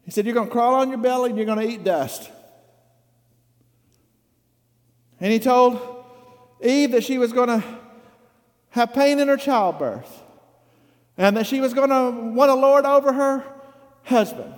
[0.03, 2.29] He said, You're going to crawl on your belly and you're going to eat dust.
[5.19, 6.00] And he told
[6.61, 7.63] Eve that she was going to
[8.69, 10.21] have pain in her childbirth
[11.17, 13.43] and that she was going to want to lord over her
[14.03, 14.53] husband.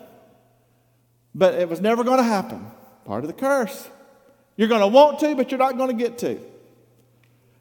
[1.35, 2.65] But it was never going to happen.
[3.05, 3.89] Part of the curse.
[4.55, 6.39] You're going to want to, but you're not going to get to.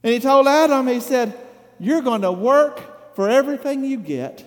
[0.03, 1.35] And he told Adam, he said,
[1.79, 4.45] You're going to work for everything you get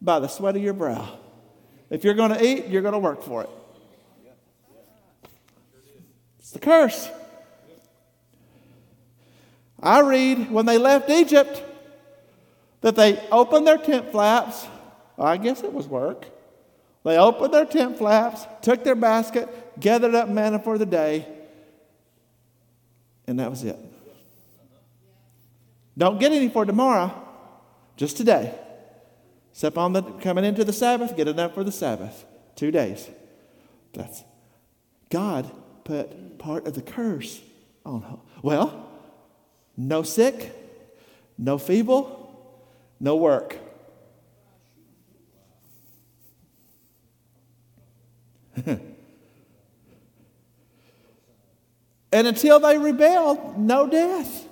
[0.00, 1.18] by the sweat of your brow.
[1.88, 3.50] If you're going to eat, you're going to work for it.
[6.38, 7.08] It's the curse.
[9.82, 11.62] I read when they left Egypt
[12.82, 14.66] that they opened their tent flaps.
[15.18, 16.26] Oh, I guess it was work.
[17.04, 19.48] They opened their tent flaps, took their basket,
[19.80, 21.26] gathered up manna for the day,
[23.26, 23.78] and that was it.
[25.98, 27.12] Don't get any for tomorrow,
[27.96, 28.54] just today.
[29.52, 32.24] Step on the coming into the Sabbath, get enough for the Sabbath.
[32.54, 33.08] Two days.
[33.92, 34.22] That's
[35.10, 35.50] God
[35.84, 37.40] put part of the curse
[37.84, 38.20] on.
[38.42, 38.91] Well,
[39.76, 40.52] no sick,
[41.38, 42.18] no feeble,
[43.00, 43.58] no work.
[48.66, 48.94] and
[52.12, 54.48] until they rebelled, no death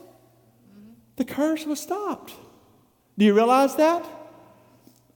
[1.20, 2.32] the curse was stopped.
[3.18, 4.06] Do you realize that?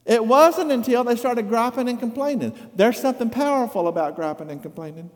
[0.04, 2.52] It wasn't until they started griping and complaining.
[2.76, 5.10] There's something powerful about griping and complaining.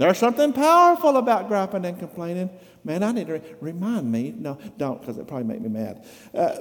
[0.00, 2.48] There's something powerful about griping and complaining.
[2.84, 4.32] Man, I need to re- remind me.
[4.34, 6.06] No, don't, because it probably make me mad.
[6.32, 6.56] Uh,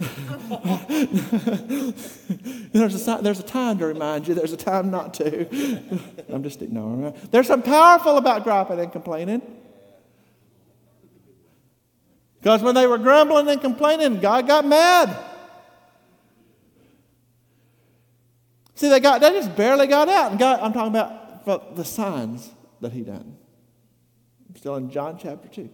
[2.72, 4.32] there's, a, there's a time to remind you.
[4.32, 6.00] There's a time not to.
[6.32, 7.12] I'm just ignoring.
[7.30, 9.42] There's something powerful about griping and complaining.
[12.40, 15.14] Because when they were grumbling and complaining, God got mad.
[18.76, 20.30] See, they got they just barely got out.
[20.30, 23.36] And God, I'm talking about the signs that he done.
[24.48, 25.70] I'm still in John chapter 2.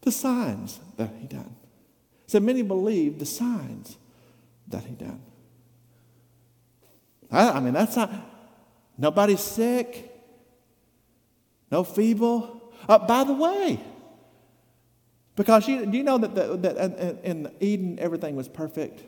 [0.00, 1.54] The signs that he done.
[2.26, 3.96] So many believe the signs
[4.68, 5.20] that he done.
[7.30, 8.12] I, I mean, that's not,
[8.96, 10.12] nobody's sick,
[11.70, 12.72] no feeble.
[12.88, 13.80] Uh, by the way,
[15.34, 19.02] because you, do you know that, the, that in Eden everything was perfect?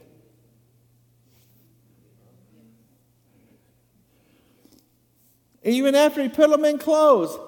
[5.69, 7.39] Even after he put them in clothes,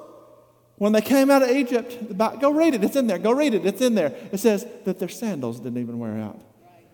[0.77, 3.53] When they came out of Egypt, about, go read it, it's in there, go read
[3.53, 4.15] it, it's in there.
[4.33, 6.41] It says that their sandals didn't even wear out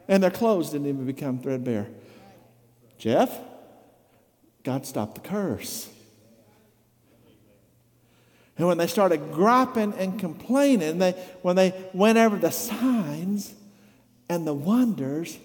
[0.08, 1.86] and their clothes didn't even become threadbare.
[2.98, 3.30] Jeff,
[4.64, 5.88] God stopped the curse.
[8.58, 11.12] And when they started griping and complaining, they,
[11.42, 13.54] when they went over the signs
[14.28, 15.38] and the wonders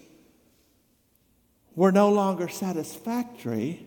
[1.76, 3.86] were no longer satisfactory,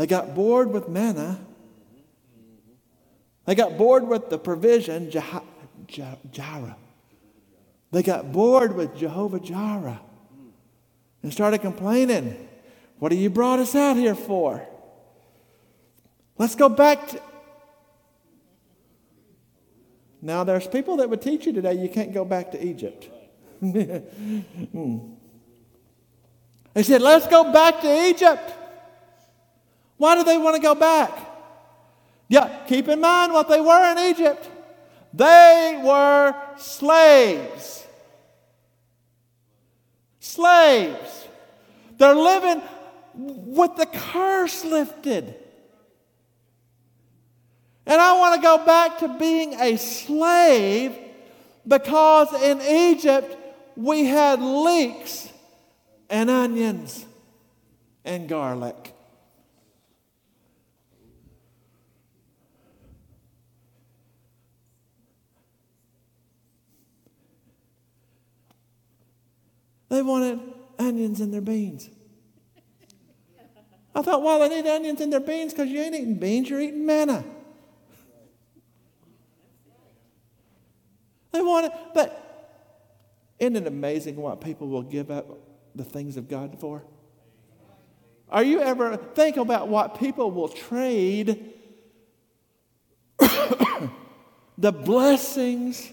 [0.00, 1.38] they got bored with manna
[3.50, 5.42] they got bored with the provision, Jah-
[5.88, 6.76] Jah- Jireh.
[7.90, 10.00] They got bored with Jehovah Jireh
[11.24, 12.48] and started complaining.
[13.00, 14.64] What have you brought us out here for?
[16.38, 17.20] Let's go back to.
[20.22, 23.08] Now, there's people that would teach you today you can't go back to Egypt.
[23.60, 24.98] hmm.
[26.74, 28.59] They said, let's go back to Egypt.
[30.00, 31.12] Why do they want to go back?
[32.26, 34.48] Yeah, keep in mind what they were in Egypt.
[35.12, 37.84] They were slaves.
[40.18, 41.28] Slaves.
[41.98, 42.62] They're living
[43.14, 45.34] with the curse lifted.
[47.84, 50.96] And I want to go back to being a slave
[51.68, 53.36] because in Egypt
[53.76, 55.28] we had leeks
[56.08, 57.04] and onions
[58.02, 58.94] and garlic.
[69.90, 70.40] They wanted
[70.78, 71.90] onions in their beans.
[73.94, 76.60] I thought, well, they need onions in their beans because you ain't eating beans, you're
[76.60, 77.24] eating manna.
[81.32, 82.54] They wanted, but
[83.38, 85.26] isn't it amazing what people will give up
[85.74, 86.84] the things of God for?
[88.28, 91.52] Are you ever think about what people will trade
[94.56, 95.90] the blessings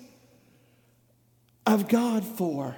[1.65, 2.75] of God for?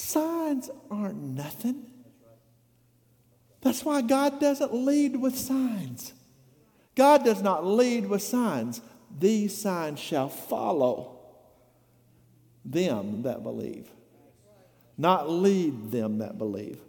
[0.00, 1.84] Signs aren't nothing.
[3.60, 6.14] That's why God doesn't lead with signs.
[6.94, 8.80] God does not lead with signs.
[9.18, 11.18] These signs shall follow
[12.64, 13.90] them that believe,
[14.96, 16.80] not lead them that believe.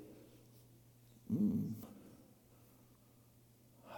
[1.32, 1.74] Mm.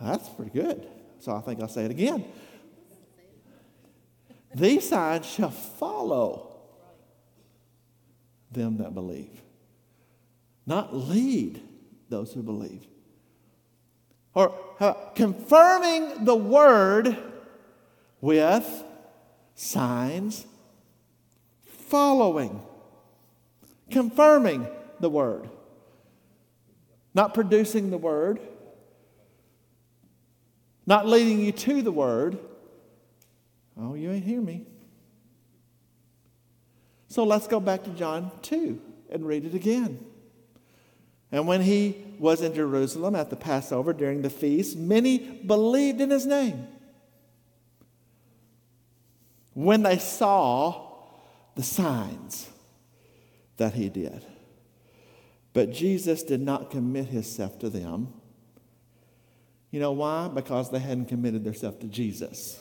[0.02, 0.88] That's pretty good.
[1.20, 2.26] So I think I'll say it again.
[4.56, 6.53] These signs shall follow
[8.54, 9.42] them that believe,
[10.66, 11.62] not lead
[12.10, 12.86] those who believe.
[14.36, 17.18] Or uh, confirming the word
[18.22, 18.84] with
[19.56, 20.46] signs
[21.66, 22.62] following.
[23.92, 24.68] Confirming
[25.00, 25.50] the word.
[27.14, 28.40] Not producing the word.
[30.86, 32.40] Not leading you to the word.
[33.80, 34.66] Oh, you ain't hear me.
[37.14, 40.04] So let's go back to John 2 and read it again.
[41.32, 46.10] And when he was in Jerusalem at the Passover during the feast, many believed in
[46.10, 46.68] his name.
[49.54, 50.90] When they saw
[51.54, 52.50] the signs
[53.58, 54.26] that he did.
[55.54, 58.12] But Jesus did not commit himself to them.
[59.70, 60.30] You know why?
[60.30, 62.60] Because they hadn't committed themselves to Jesus.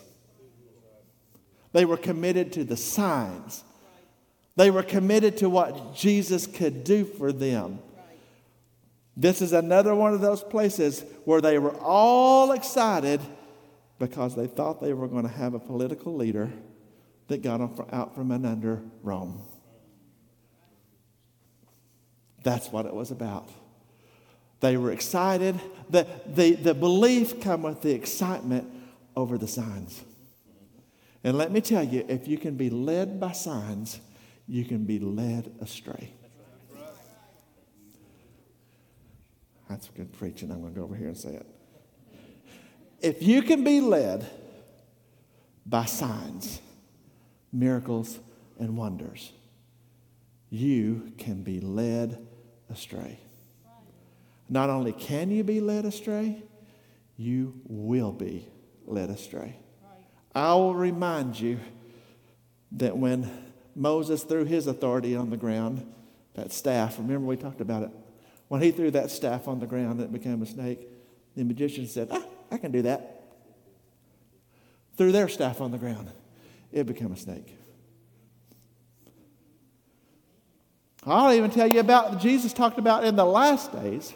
[1.72, 3.64] They were committed to the signs
[4.56, 7.78] they were committed to what Jesus could do for them.
[9.16, 13.20] This is another one of those places where they were all excited
[13.98, 16.50] because they thought they were going to have a political leader
[17.28, 17.60] that got
[17.92, 19.42] out from and under Rome.
[22.42, 23.48] That's what it was about.
[24.60, 25.60] They were excited.
[25.90, 28.72] The, the, the belief come with the excitement
[29.16, 30.02] over the signs.
[31.24, 34.00] And let me tell you, if you can be led by signs,
[34.46, 36.12] you can be led astray.
[39.68, 40.50] That's good preaching.
[40.50, 41.46] I'm going to go over here and say it.
[43.00, 44.28] If you can be led
[45.64, 46.60] by signs,
[47.52, 48.18] miracles,
[48.58, 49.32] and wonders,
[50.50, 52.26] you can be led
[52.70, 53.18] astray.
[54.48, 56.42] Not only can you be led astray,
[57.16, 58.46] you will be
[58.84, 59.56] led astray.
[60.34, 61.58] I will remind you
[62.72, 63.30] that when
[63.74, 65.86] Moses threw his authority on the ground,
[66.34, 66.98] that staff.
[66.98, 67.90] Remember, we talked about it.
[68.48, 70.88] When he threw that staff on the ground, it became a snake.
[71.36, 73.22] The magician said, ah, I can do that.
[74.96, 76.10] Threw their staff on the ground,
[76.70, 77.56] it became a snake.
[81.04, 84.12] I'll even tell you about Jesus talked about in the last days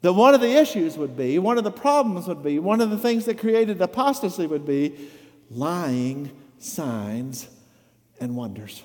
[0.00, 2.90] that one of the issues would be, one of the problems would be, one of
[2.90, 5.10] the things that created apostasy would be
[5.50, 7.48] lying signs
[8.20, 8.82] and wonders.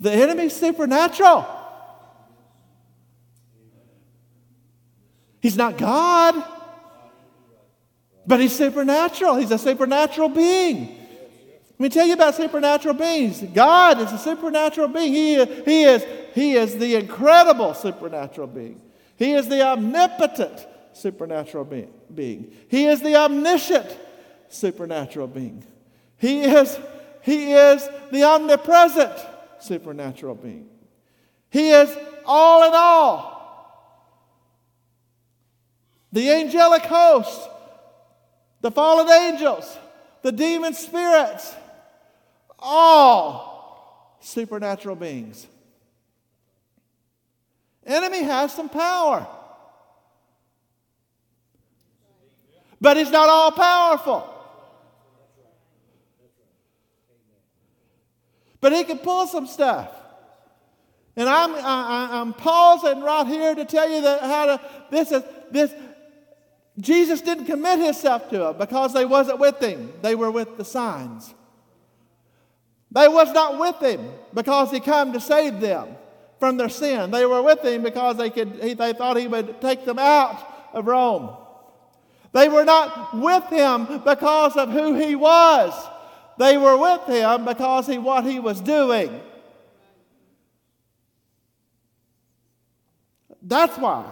[0.00, 1.46] The enemy's supernatural.
[5.40, 6.42] He's not God,
[8.26, 9.36] but he's supernatural.
[9.36, 10.96] He's a supernatural being.
[11.78, 13.42] Let me tell you about supernatural beings.
[13.54, 15.12] God is a supernatural being.
[15.12, 16.04] He, he, is,
[16.34, 18.80] he is the incredible supernatural being.
[19.16, 22.52] He is the omnipotent supernatural being, being.
[22.68, 23.86] He is the omniscient
[24.48, 25.64] supernatural being.
[26.18, 26.78] He is,
[27.22, 29.12] he is the omnipresent
[29.60, 30.68] supernatural being.
[31.50, 31.94] He is
[32.24, 33.36] all in all.
[36.12, 37.48] The angelic host,
[38.60, 39.76] the fallen angels,
[40.22, 41.54] the demon spirits,
[42.58, 45.46] all supernatural beings.
[47.84, 49.26] Enemy has some power.
[52.80, 54.35] But he's not all powerful.
[58.60, 59.90] But he can pull some stuff.
[61.16, 65.22] And I'm, I, am pausing right here to tell you that how to, this is,
[65.50, 65.74] this,
[66.78, 69.92] Jesus didn't commit himself to it because they wasn't with him.
[70.02, 71.34] They were with the signs.
[72.92, 75.88] They was not with him because he came to save them
[76.38, 77.10] from their sin.
[77.10, 80.70] They were with him because they, could, he, they thought he would take them out
[80.74, 81.34] of Rome.
[82.32, 85.72] They were not with him because of who he was.
[86.38, 89.20] They were with him because of what he was doing.
[93.42, 94.04] That's why.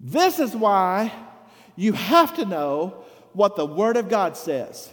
[0.00, 1.12] This is why
[1.76, 4.90] you have to know what the Word of God says.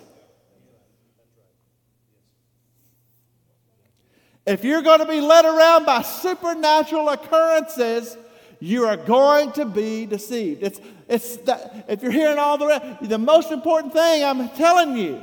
[4.45, 8.17] If you're going to be led around by supernatural occurrences,
[8.61, 10.61] you are going to be deceived.
[10.61, 14.95] It's, it's that, if you're hearing all the rest, the most important thing I'm telling
[14.95, 15.19] you,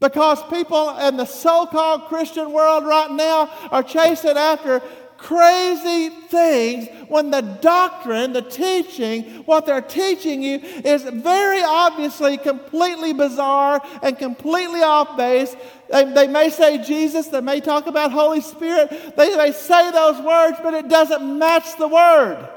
[0.00, 4.82] because people in the so called Christian world right now are chasing after
[5.18, 13.12] crazy things when the doctrine, the teaching, what they're teaching you is very obviously completely
[13.12, 15.54] bizarre and completely off base.
[15.90, 20.20] They, they, may say Jesus, they may talk about Holy Spirit, they may say those
[20.20, 22.48] words, but it doesn't match the word.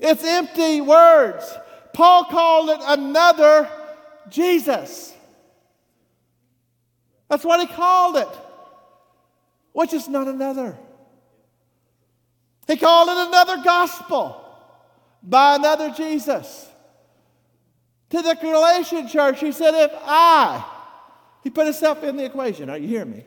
[0.00, 1.50] It's empty words.
[1.92, 3.68] Paul called it another
[4.28, 5.14] Jesus.
[7.28, 8.28] That's what he called it,
[9.72, 10.76] which is not another.
[12.66, 14.40] He called it another gospel
[15.22, 16.68] by another Jesus.
[18.10, 20.64] To the Galatian church, he said, If I,
[21.42, 23.24] he put himself in the equation, are you hearing me?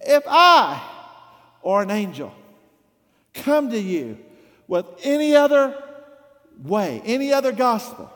[0.00, 0.82] If I
[1.62, 2.34] or an angel
[3.32, 4.18] come to you
[4.66, 5.82] with any other
[6.62, 8.10] way, any other gospel,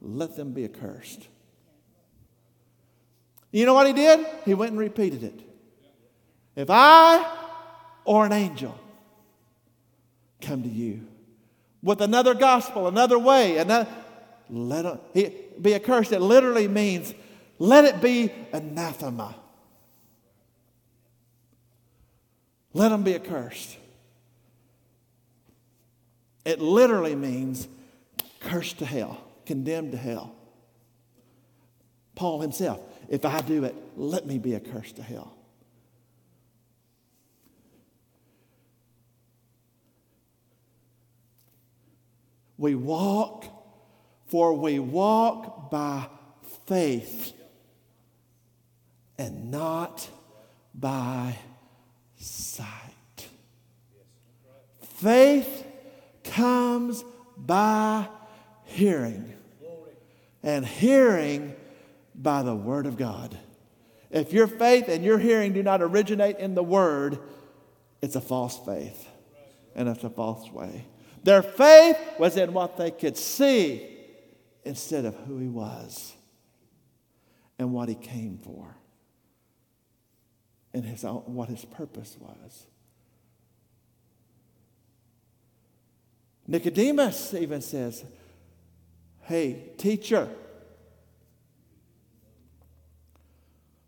[0.00, 1.28] let them be accursed.
[3.50, 4.26] You know what he did?
[4.44, 5.40] He went and repeated it.
[6.56, 7.24] If I
[8.04, 8.78] or an angel
[10.42, 11.06] come to you
[11.82, 13.88] with another gospel, another way, another,
[14.50, 16.12] let it be accursed.
[16.12, 17.14] It literally means
[17.58, 19.34] let it be anathema.
[22.74, 23.76] Let them be accursed.
[26.44, 27.68] It literally means
[28.40, 30.34] cursed to hell, condemned to hell.
[32.14, 35.36] Paul himself, if I do it, let me be accursed to hell.
[42.62, 43.44] We walk,
[44.28, 46.06] for we walk by
[46.66, 47.32] faith
[49.18, 50.08] and not
[50.72, 51.38] by
[52.18, 53.26] sight.
[54.80, 55.66] Faith
[56.22, 57.04] comes
[57.36, 58.06] by
[58.62, 59.34] hearing,
[60.44, 61.56] and hearing
[62.14, 63.36] by the Word of God.
[64.08, 67.18] If your faith and your hearing do not originate in the Word,
[68.00, 69.08] it's a false faith
[69.74, 70.86] and it's a false way.
[71.22, 73.88] Their faith was in what they could see
[74.64, 76.14] instead of who he was
[77.58, 78.76] and what he came for
[80.74, 82.66] and his, what his purpose was.
[86.46, 88.04] Nicodemus even says,
[89.22, 90.28] Hey, teacher,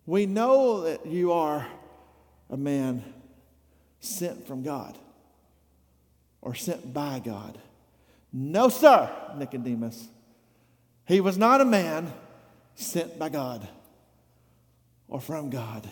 [0.07, 1.67] we know that you are
[2.49, 3.03] a man
[3.99, 4.97] sent from God
[6.45, 7.59] or sent by God.
[8.33, 10.09] No, sir, Nicodemus.
[11.07, 12.13] He was not a man
[12.75, 13.67] sent by God.
[15.09, 15.89] or from God.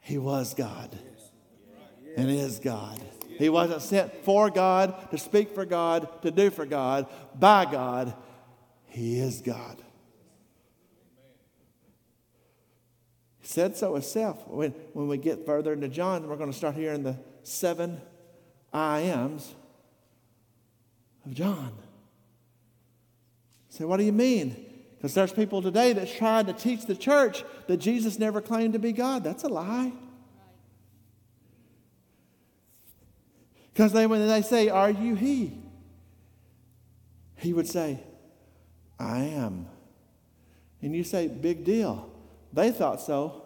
[0.00, 0.96] He was God
[2.16, 3.00] and is God.
[3.38, 8.14] He wasn't sent for God, to speak for God, to do for God, by God.
[8.86, 9.76] He is God.
[13.38, 14.46] He said so himself.
[14.46, 18.00] When, when we get further into John, we're going to start hearing the seven
[18.74, 19.54] I ams
[21.24, 21.72] of John.
[23.70, 24.66] Say, what do you mean?
[24.96, 28.78] Because there's people today that tried to teach the church that Jesus never claimed to
[28.78, 29.22] be God.
[29.22, 29.92] That's a lie.
[33.72, 35.58] Because they, when they say, Are you He?
[37.36, 38.00] He would say,
[38.98, 39.66] I am.
[40.80, 42.08] And you say, Big deal.
[42.52, 43.42] They thought so.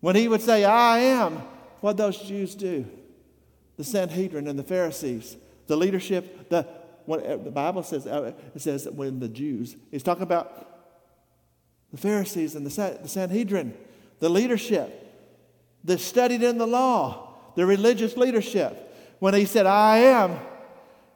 [0.00, 1.34] When he would say, I am,
[1.80, 2.86] what those Jews do?
[3.76, 6.66] The Sanhedrin and the Pharisees, the leadership, the,
[7.06, 10.68] what uh, the Bible says, uh, it says that when the Jews, he's talking about
[11.90, 13.74] the Pharisees and the, the Sanhedrin,
[14.18, 14.98] the leadership,
[15.84, 20.38] the studied in the law, the religious leadership when he said, I am,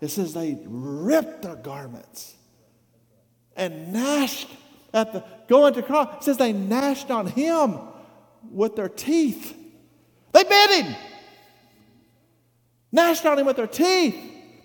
[0.01, 2.37] it says they ripped their garments
[3.57, 4.49] and gnashed
[4.93, 6.19] at the going to cross.
[6.19, 7.79] It says they gnashed on him
[8.51, 9.57] with their teeth.
[10.33, 10.95] They bit him.
[12.93, 14.17] Gnashed on him with their teeth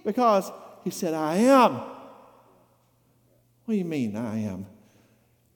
[0.05, 0.51] because
[0.83, 1.73] he said, I am.
[3.65, 4.65] What do you mean, I am?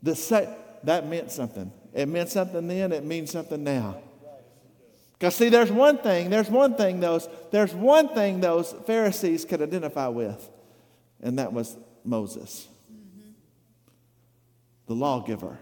[0.03, 1.71] The, that meant something.
[1.93, 3.97] It meant something then, it means something now.
[5.13, 9.61] Because see, there's one thing, there's one thing those, there's one thing those Pharisees could
[9.61, 10.49] identify with,
[11.21, 13.31] and that was Moses, mm-hmm.
[14.87, 15.57] the lawgiver,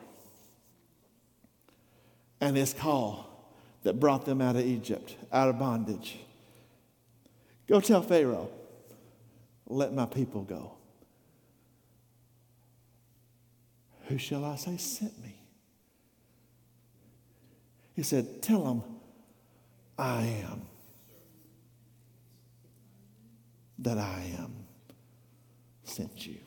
[2.42, 3.30] and his call
[3.84, 6.18] that brought them out of Egypt, out of bondage.
[7.68, 8.50] Go tell Pharaoh,
[9.68, 10.74] let my people go.
[14.08, 15.36] Who shall I say sent me?
[17.96, 18.84] He said, Tell them
[19.98, 20.62] I am.
[23.80, 24.54] That I am
[25.84, 26.38] sent you.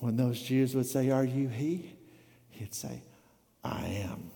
[0.00, 1.96] When those Jews would say, Are you he?
[2.50, 3.02] He'd say,
[3.64, 4.30] I am.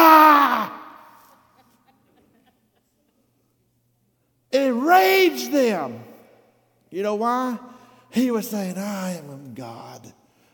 [4.50, 6.02] It enraged them.
[6.90, 7.58] You know why?
[8.10, 10.12] He was saying, I am God.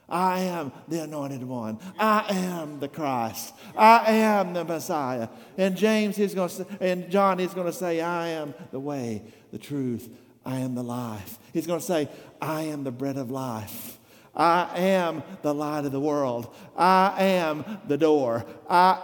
[0.09, 1.81] I am the anointed one.
[1.99, 3.55] I am the Christ.
[3.77, 5.29] I am the Messiah.
[5.57, 8.79] And James, he's going to, say, and John, he's going to say, I am the
[8.79, 10.09] way, the truth.
[10.45, 11.39] I am the life.
[11.53, 12.09] He's going to say,
[12.41, 13.99] I am the bread of life.
[14.35, 16.55] I am the light of the world.
[16.77, 18.45] I am the door.
[18.69, 19.03] I,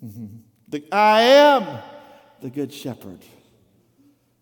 [0.00, 1.78] the, I am
[2.42, 3.20] the good shepherd.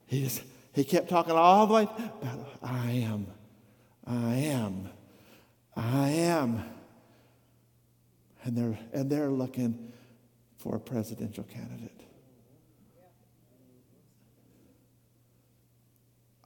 [0.06, 0.42] He, just,
[0.72, 3.26] he kept talking all the way about, I am.
[4.06, 4.88] I am.
[5.76, 6.64] I am.
[8.44, 9.92] And they're, and they're looking
[10.58, 11.90] for a presidential candidate.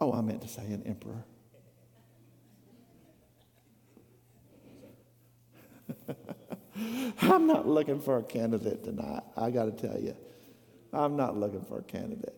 [0.01, 1.25] Oh, I meant to say an emperor.
[7.23, 9.23] I'm not looking for a candidate tonight.
[9.37, 10.17] I got to tell you.
[10.93, 12.35] I'm not looking for a candidate.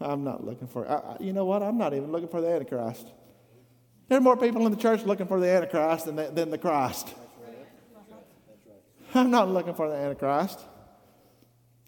[0.00, 1.62] I'm not looking for, I, you know what?
[1.62, 3.06] I'm not even looking for the Antichrist.
[4.08, 6.58] There are more people in the church looking for the Antichrist than the, than the
[6.58, 7.14] Christ.
[9.14, 10.60] I'm not looking for the Antichrist.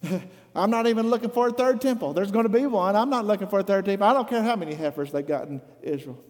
[0.55, 2.13] I'm not even looking for a third temple.
[2.15, 2.97] There's going to be one.
[2.97, 4.07] I'm not looking for a third temple.
[4.07, 6.23] I don't care how many heifers they got in Israel.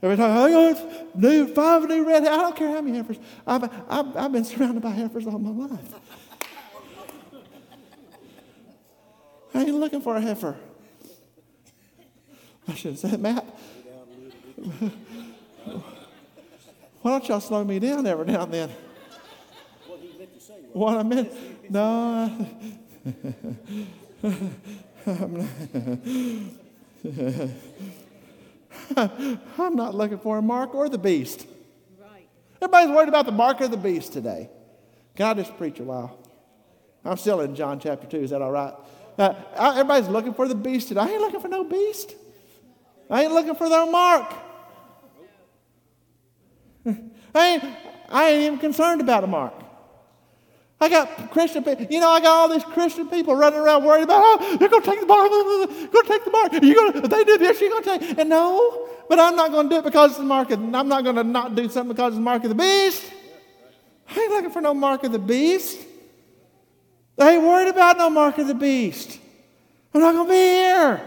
[0.00, 3.18] Every time oh, I got new, five new red, I don't care how many heifers.
[3.44, 5.94] I've, I've, I've been surrounded by heifers all my life.
[9.54, 10.56] I ain't looking for a heifer.
[12.68, 13.44] I should have said, Matt,
[17.02, 18.70] why don't y'all slow me down every now and then?
[20.74, 21.32] What I meant,
[21.70, 22.30] no,
[25.06, 25.48] I'm not,
[28.96, 31.46] I'm not looking for a mark or the beast.
[32.00, 32.28] Right.
[32.60, 34.50] Everybody's worried about the mark or the beast today.
[35.14, 36.18] Can I just preach a while?
[37.04, 38.16] I'm still in John chapter 2.
[38.18, 38.74] Is that all right?
[39.18, 41.00] Uh, everybody's looking for the beast today.
[41.00, 42.14] I ain't looking for no beast.
[43.10, 44.32] I ain't looking for no mark.
[47.34, 47.64] I ain't,
[48.08, 49.54] I ain't even concerned about a mark.
[50.80, 54.04] I got Christian people, you know, I got all these Christian people running around worried
[54.04, 56.52] about, oh, you're going to take the mark, you're going to take the mark.
[56.52, 59.50] You're going to, they do this, you're going to take And no, but I'm not
[59.50, 61.68] going to do it because it's the mark of, I'm not going to not do
[61.68, 63.10] something because it's the mark of the beast.
[64.08, 65.78] I ain't looking for no mark of the beast.
[67.18, 69.18] I ain't worried about no mark of the beast.
[69.92, 71.00] I'm not going to be here.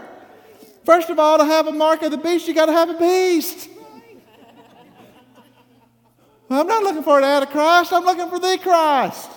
[0.84, 2.98] First of all, to have a mark of the beast, you got to have a
[2.98, 3.70] beast.
[6.50, 7.94] I'm not looking for an Antichrist.
[7.94, 9.30] I'm looking for the Christ.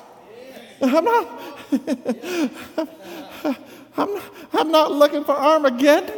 [0.81, 1.41] I'm not,
[3.97, 4.21] I'm,
[4.53, 6.13] I'm not looking for Armageddon.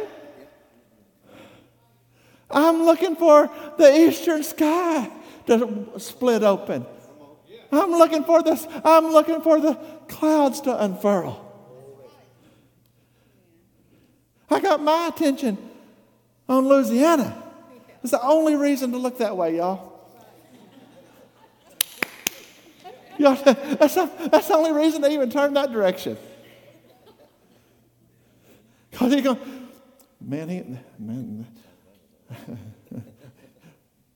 [2.50, 5.10] I'm looking for the eastern sky
[5.46, 6.86] to split open.
[7.70, 9.74] I'm looking for this, I'm looking for the
[10.08, 11.44] clouds to unfurl.
[14.50, 15.58] I got my attention
[16.48, 17.42] on Louisiana.
[18.02, 19.87] It's the only reason to look that way, y'all.
[23.20, 26.16] y'all that's, not, that's the only reason they even turn that direction.
[28.90, 29.38] Because he going,
[30.20, 30.64] man, he,
[30.98, 31.46] man,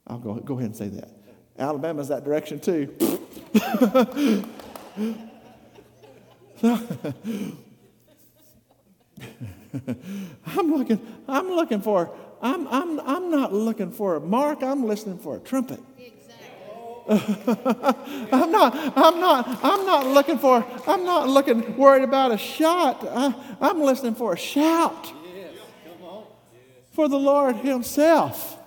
[0.07, 1.11] I'll go, go ahead and say that.
[1.59, 2.89] Alabama's that direction too.
[10.47, 15.19] I'm looking, I'm looking for, I'm, I'm, I'm not looking for a mark, I'm listening
[15.19, 15.81] for a trumpet.
[17.09, 23.05] I'm not, I'm not, I'm not looking for, I'm not looking worried about a shot.
[23.09, 25.13] I, I'm listening for a shout
[26.93, 28.59] for the Lord Himself.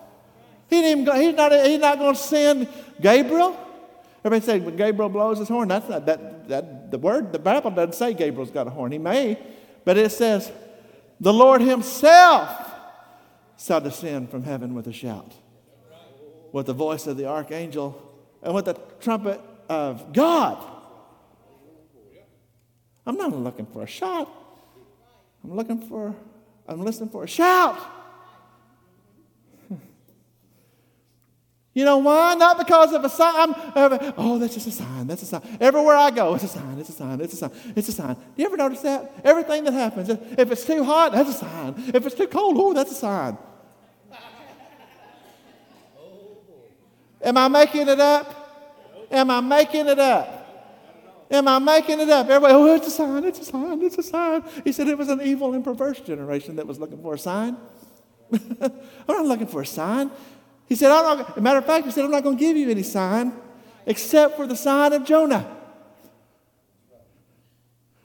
[0.70, 2.68] He didn't even, he's not, he's not going to send
[3.00, 3.58] Gabriel.
[4.24, 5.68] Everybody say when Gabriel blows his horn.
[5.68, 7.32] That's not that, that the word.
[7.32, 8.92] The Bible doesn't say Gabriel's got a horn.
[8.92, 9.38] He may,
[9.84, 10.52] but it says
[11.20, 12.50] the Lord Himself
[13.58, 15.32] shall descend from heaven with a shout,
[16.52, 18.05] with the voice of the archangel,
[18.46, 20.64] and with the trumpet of God.
[23.08, 24.30] I'm not looking for a shot.
[25.44, 26.16] I'm looking for.
[26.68, 27.78] I'm listening for a shout.
[31.78, 32.36] You know why?
[32.36, 33.54] Not because of a sign.
[34.18, 35.08] oh, that's just a sign.
[35.08, 35.42] That's a sign.
[35.60, 36.80] Everywhere I go, it's a sign.
[36.80, 37.20] It's a sign.
[37.20, 37.52] It's a sign.
[37.76, 38.14] It's a sign.
[38.14, 39.12] Do you ever notice that?
[39.26, 41.76] Everything that happens, if it's too hot, that's a sign.
[41.94, 43.38] If it's too cold, oh, that's a sign.
[47.22, 48.35] Am I making it up?
[49.12, 50.46] Am I making it up?
[51.32, 52.28] Am I making it up?
[52.30, 53.24] Everybody, oh, it's a sign.
[53.26, 53.82] It's a sign.
[53.82, 54.44] It's a sign.
[54.64, 57.58] He said it was an evil and perverse generation that was looking for a sign.
[58.32, 58.72] I'm
[59.08, 60.12] not looking for a sign.
[60.68, 62.70] He said, I'm not, matter of fact, he said, I'm not going to give you
[62.70, 63.34] any sign
[63.86, 65.52] except for the sign of Jonah.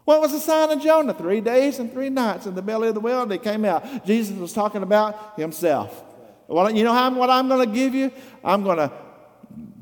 [0.04, 1.14] What was the sign of Jonah?
[1.14, 4.04] Three days and three nights in the belly of the whale, and they came out.
[4.04, 6.04] Jesus was talking about himself.
[6.48, 8.10] Well, you know how, what I'm going to give you?
[8.42, 8.90] I'm going to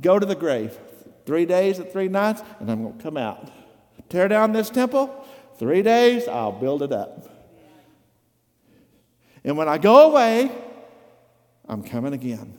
[0.00, 0.78] go to the grave.
[1.28, 3.50] Three days and three nights, and I'm going to come out.
[4.08, 5.14] Tear down this temple.
[5.58, 7.28] Three days, I'll build it up.
[9.44, 10.50] And when I go away,
[11.68, 12.56] I'm coming again.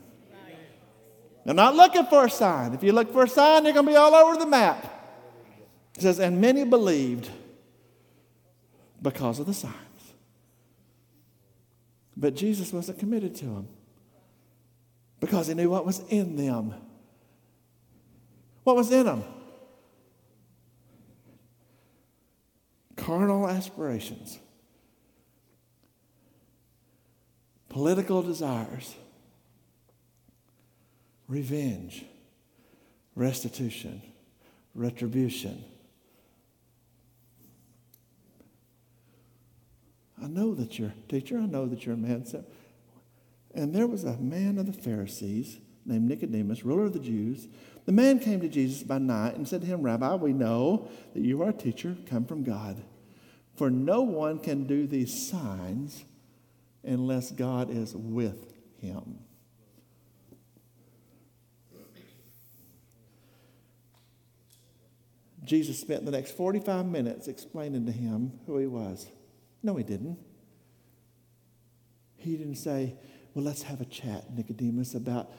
[1.47, 2.76] I'm not looking for a sign.
[2.76, 4.84] If you look for a sign, you're going to be all over the map.
[5.95, 7.28] It says, and many believed
[9.01, 9.74] because of the signs.
[12.15, 13.67] But Jesus wasn't committed to them
[15.20, 16.76] because he knew what was in them.
[18.64, 19.24] What was in them?
[22.95, 24.39] Carnal aspirations,
[27.70, 28.95] political desires
[31.30, 32.03] revenge,
[33.16, 34.01] restitution,
[34.74, 35.64] retribution.
[40.22, 41.38] I know that you're teacher.
[41.38, 42.26] I know that you're a man.
[43.55, 47.47] And there was a man of the Pharisees named Nicodemus, ruler of the Jews.
[47.90, 51.24] The man came to Jesus by night and said to him, Rabbi, we know that
[51.24, 52.84] you are a teacher come from God.
[53.56, 56.06] For no one can do these signs
[56.84, 59.18] unless God is with him.
[65.44, 69.08] Jesus spent the next 45 minutes explaining to him who he was.
[69.64, 70.20] No, he didn't.
[72.18, 72.94] He didn't say,
[73.34, 75.32] Well, let's have a chat, Nicodemus, about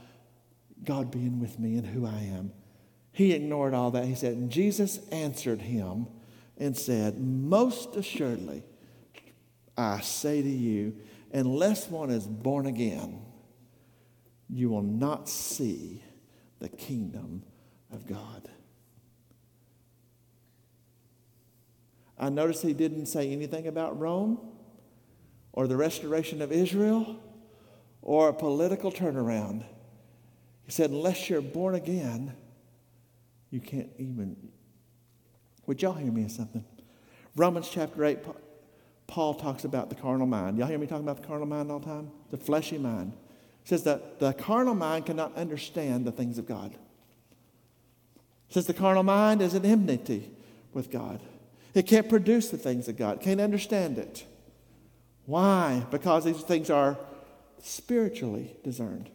[0.85, 2.53] God being with me and who I am.
[3.12, 4.05] He ignored all that.
[4.05, 6.07] He said, and Jesus answered him
[6.57, 8.62] and said, Most assuredly,
[9.76, 10.97] I say to you,
[11.33, 13.22] unless one is born again,
[14.49, 16.03] you will not see
[16.59, 17.43] the kingdom
[17.93, 18.49] of God.
[22.18, 24.39] I noticed he didn't say anything about Rome
[25.53, 27.18] or the restoration of Israel
[28.03, 29.64] or a political turnaround.
[30.71, 32.33] He said, unless you're born again,
[33.51, 34.37] you can't even.
[35.66, 36.64] Would y'all hear me in something?
[37.35, 38.21] Romans chapter 8,
[39.09, 40.59] Paul talks about the carnal mind.
[40.59, 42.12] Y'all hear me talking about the carnal mind all the time?
[42.31, 43.14] The fleshy mind.
[43.64, 46.71] He says that the carnal mind cannot understand the things of God.
[48.47, 50.31] He says the carnal mind is an enmity
[50.73, 51.21] with God.
[51.75, 54.25] It can't produce the things of God, can't understand it.
[55.27, 55.85] Why?
[55.91, 56.97] Because these things are
[57.61, 59.11] spiritually discerned.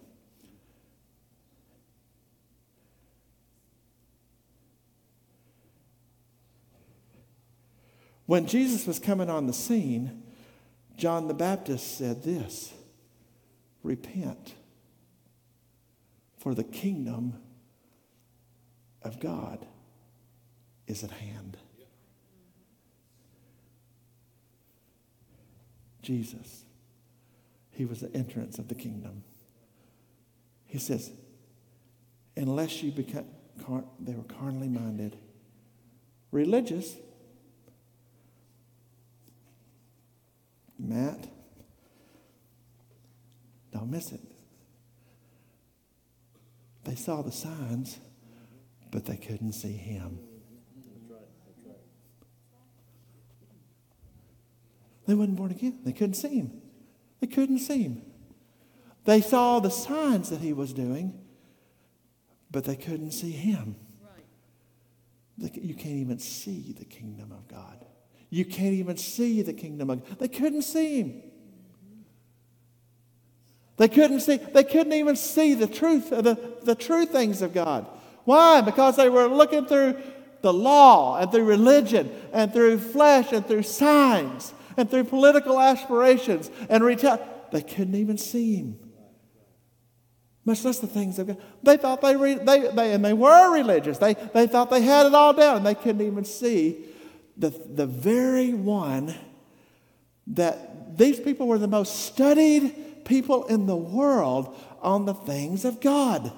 [8.26, 10.23] When Jesus was coming on the scene,
[10.97, 12.73] John the Baptist said this
[13.84, 14.55] Repent,
[16.38, 17.34] for the kingdom
[19.01, 19.65] of God
[20.88, 21.57] is at hand.
[26.01, 26.65] Jesus,
[27.71, 29.23] he was the entrance of the kingdom.
[30.67, 31.11] He says,
[32.38, 33.26] unless you become,
[33.99, 35.17] they were carnally minded,
[36.32, 36.95] religious,
[40.88, 41.28] Matt,
[43.74, 44.22] don't miss it.
[46.84, 48.00] They saw the signs,
[48.92, 50.20] but they couldn't see him.
[55.08, 55.80] They wasn't born again.
[55.84, 56.62] They couldn't see him.
[57.20, 58.02] They couldn't see him.
[59.06, 61.20] They saw the signs that he was doing,
[62.50, 63.76] but they couldn't see him.
[64.02, 65.56] Right.
[65.56, 67.85] You can't even see the kingdom of God.
[68.30, 70.19] You can't even see the kingdom of God.
[70.19, 71.21] They couldn't see him.
[73.78, 77.88] They couldn't see, they couldn't even see the truth, the, the true things of God.
[78.23, 78.61] Why?
[78.61, 80.01] Because they were looking through
[80.41, 86.49] the law and through religion and through flesh and through signs and through political aspirations
[86.69, 87.19] and retail.
[87.51, 88.80] They couldn't even see him.
[90.45, 91.38] Much less the things of God.
[91.63, 93.97] They thought they, re, they, they and they were religious.
[93.97, 96.86] They, they thought they had it all down and they couldn't even see
[97.38, 99.14] the, the very one
[100.28, 105.82] that these people were the most studied people in the world on the things of
[105.82, 106.32] God.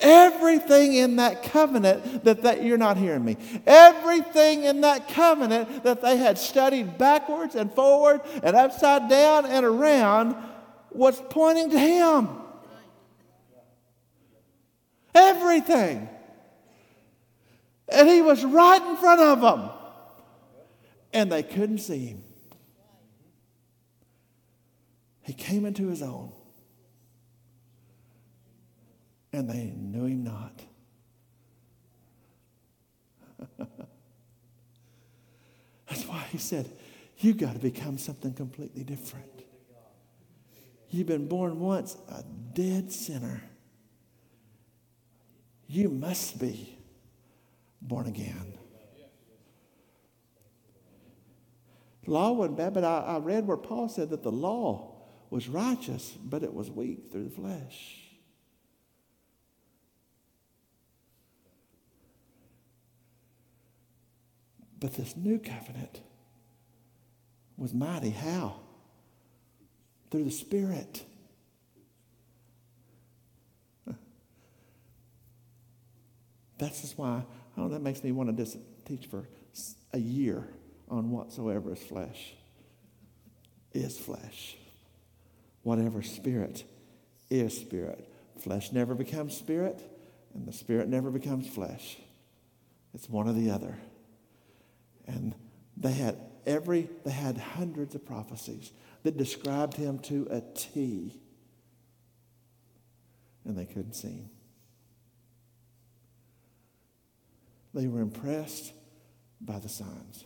[0.00, 3.36] Everything in that covenant that, that you're not hearing me.
[3.66, 9.64] Everything in that covenant that they had studied backwards and forward and upside down and
[9.64, 10.34] around
[10.90, 12.28] was pointing to him.
[15.14, 16.08] Everything.
[17.92, 19.70] And he was right in front of them.
[21.12, 22.24] And they couldn't see him.
[25.22, 26.32] He came into his own.
[29.32, 30.62] And they knew him not.
[35.88, 36.70] That's why he said,
[37.18, 39.26] You've got to become something completely different.
[40.90, 43.42] You've been born once a dead sinner.
[45.68, 46.76] You must be
[47.82, 48.54] born again.
[52.06, 54.96] Law wasn't bad, but I, I read where Paul said that the law
[55.30, 57.98] was righteous, but it was weak through the flesh.
[64.80, 66.00] But this new covenant
[67.56, 68.10] was mighty.
[68.10, 68.56] How?
[70.10, 71.04] Through the Spirit.
[76.58, 77.22] That's just why,
[77.56, 79.28] oh, that makes me want to just teach for
[79.92, 80.48] a year
[80.88, 82.34] on whatsoever is flesh
[83.74, 84.56] is flesh.
[85.62, 86.64] Whatever spirit
[87.30, 88.08] is spirit.
[88.40, 89.80] Flesh never becomes spirit,
[90.34, 91.98] and the spirit never becomes flesh.
[92.94, 93.78] It's one or the other.
[95.06, 95.34] And
[95.76, 98.72] they had every they had hundreds of prophecies
[99.04, 101.20] that described him to a T.
[103.44, 104.30] And they couldn't see him.
[107.74, 108.72] They were impressed
[109.40, 110.24] by the signs.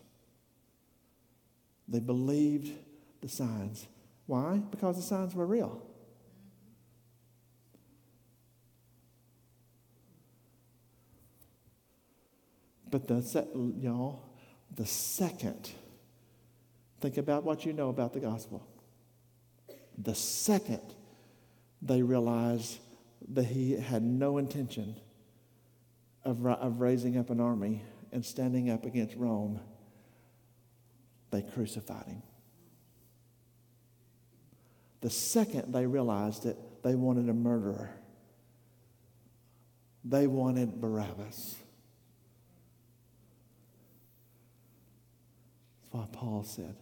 [1.89, 2.73] They believed
[3.21, 3.87] the signs.
[4.27, 4.61] Why?
[4.71, 5.83] Because the signs were real.
[12.91, 13.47] But the
[13.79, 14.23] y'all,
[14.75, 15.71] the second,
[17.01, 18.67] think about what you know about the gospel.
[19.99, 20.95] The second
[21.83, 22.79] they realized
[23.29, 24.97] that he had no intention
[26.27, 29.61] of, of raising up an army and standing up against Rome
[31.31, 32.23] they crucified him.
[35.01, 37.91] The second they realized it, they wanted a murderer.
[40.05, 41.57] They wanted Barabbas.
[45.83, 46.77] That's why Paul said,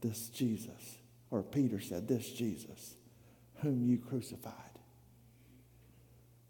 [0.00, 0.98] This Jesus,
[1.30, 2.94] or Peter said, This Jesus,
[3.56, 4.54] whom you crucified,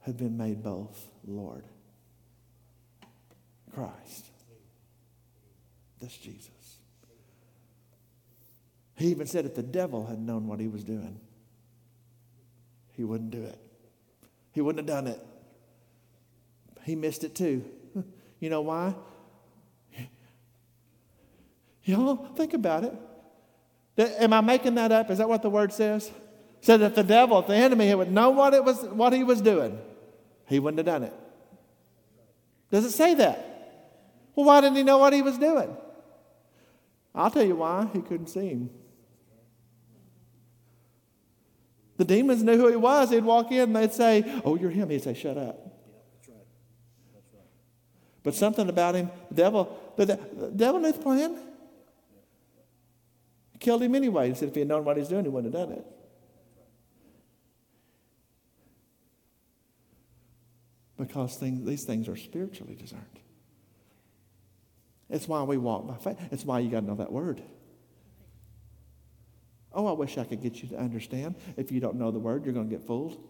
[0.01, 1.65] had been made both Lord,
[3.75, 4.27] Christ.
[6.01, 6.51] This Jesus.
[8.97, 11.19] He even said if the devil had known what he was doing,
[12.93, 13.59] he wouldn't do it.
[14.53, 15.21] He wouldn't have done it.
[16.85, 17.65] He missed it too.
[18.41, 18.93] You know why?
[21.85, 22.93] Y'all, think about it.
[24.19, 25.13] Am I making that up?
[25.13, 26.11] Is that what the word says?
[26.61, 29.79] Said that the devil, the enemy would know what it was, what he was doing,
[30.47, 31.13] he wouldn't have done it.
[32.73, 33.52] Does it say that?
[34.35, 35.77] Well, why didn't he know what he was doing?
[37.15, 37.89] I'll tell you why.
[37.93, 38.71] He couldn't see him.
[41.99, 43.11] The demons knew who he was.
[43.11, 44.91] They'd walk in and they'd say, Oh, you're him.
[44.91, 45.69] He'd say, Shut up.
[48.23, 51.39] But something about him, the devil, the, the devil knew the plan.
[53.59, 54.29] Killed him anyway.
[54.29, 55.87] He said if he had known what he's doing, he wouldn't have done it.
[60.97, 63.03] Because things, these things are spiritually discerned.
[65.13, 66.19] It's why we walk by faith.
[66.33, 67.43] It's why you got to know that word.
[69.75, 71.35] Oh, I wish I could get you to understand.
[71.59, 73.23] If you don't know the word, you're going to get fooled.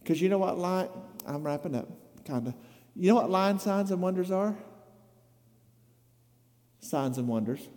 [0.00, 0.88] Because you know what line,
[1.24, 1.88] I'm wrapping up,
[2.24, 2.54] kind of.
[2.96, 4.56] You know what line signs and wonders are?
[6.80, 7.68] Signs and wonders.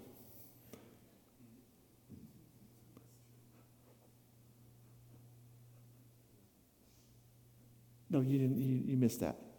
[8.10, 8.58] No, you didn't.
[8.58, 9.51] You, you missed that.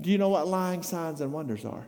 [0.00, 1.86] Do you know what lying signs and wonders are?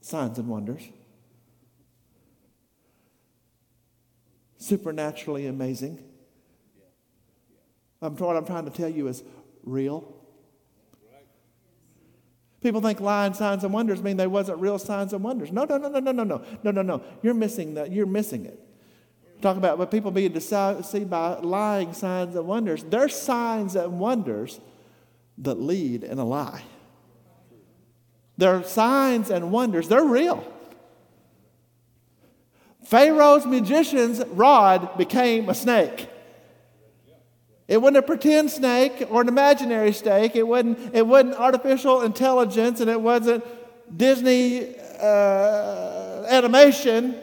[0.00, 0.82] Signs and wonders.
[4.58, 6.02] Supernaturally amazing.
[8.02, 9.22] I'm, what I'm trying to tell you is
[9.62, 10.12] real.
[12.60, 15.52] People think lying signs and wonders mean they wasn't real signs and wonders.
[15.52, 17.02] No, no, no, no, no, no, no, no, no, no.
[17.22, 17.92] You're missing that.
[17.92, 18.58] You're missing it.
[19.44, 22.82] Talk about what people being deceived by lying signs and wonders.
[22.82, 24.58] They're signs and wonders
[25.36, 26.62] that lead in a lie.
[28.38, 29.86] They're signs and wonders.
[29.86, 30.50] They're real.
[32.84, 36.08] Pharaoh's magician's rod became a snake.
[37.68, 40.36] It wasn't a pretend snake or an imaginary snake.
[40.36, 43.44] It wasn't, it wasn't artificial intelligence and it wasn't
[43.94, 47.20] Disney uh, animation.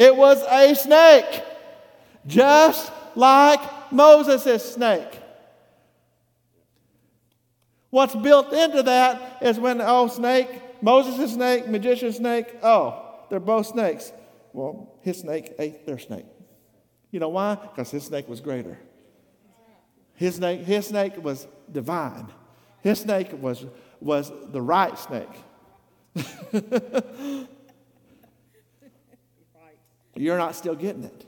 [0.00, 1.42] It was a snake,
[2.26, 3.60] just like
[3.92, 5.20] Moses' snake.
[7.90, 10.48] What's built into that is when, oh, snake,
[10.80, 14.10] Moses' snake, magician's snake, oh, they're both snakes.
[14.54, 16.24] Well, his snake ate their snake.
[17.10, 17.56] You know why?
[17.56, 18.78] Because his snake was greater.
[20.14, 22.28] His snake, his snake was divine.
[22.80, 23.66] His snake was,
[24.00, 25.28] was the right snake.
[30.14, 31.26] You're not still getting it.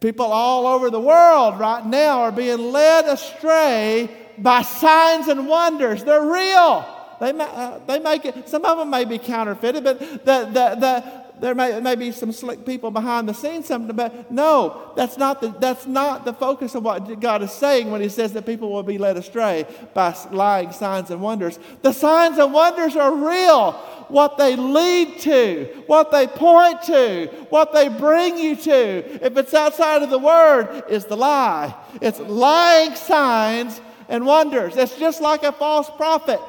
[0.00, 6.02] People all over the world right now are being led astray by signs and wonders.
[6.02, 6.84] They're real.
[7.20, 11.21] They, uh, they make it, some of them may be counterfeited, but the, the, the,
[11.42, 15.40] there may, may be some slick people behind the scenes, something, but no, that's not,
[15.40, 18.70] the, that's not the focus of what God is saying when He says that people
[18.70, 21.58] will be led astray by lying signs and wonders.
[21.82, 23.72] The signs and wonders are real.
[24.06, 29.52] What they lead to, what they point to, what they bring you to, if it's
[29.52, 31.74] outside of the Word, is the lie.
[32.00, 34.76] It's lying signs and wonders.
[34.76, 36.40] It's just like a false prophet.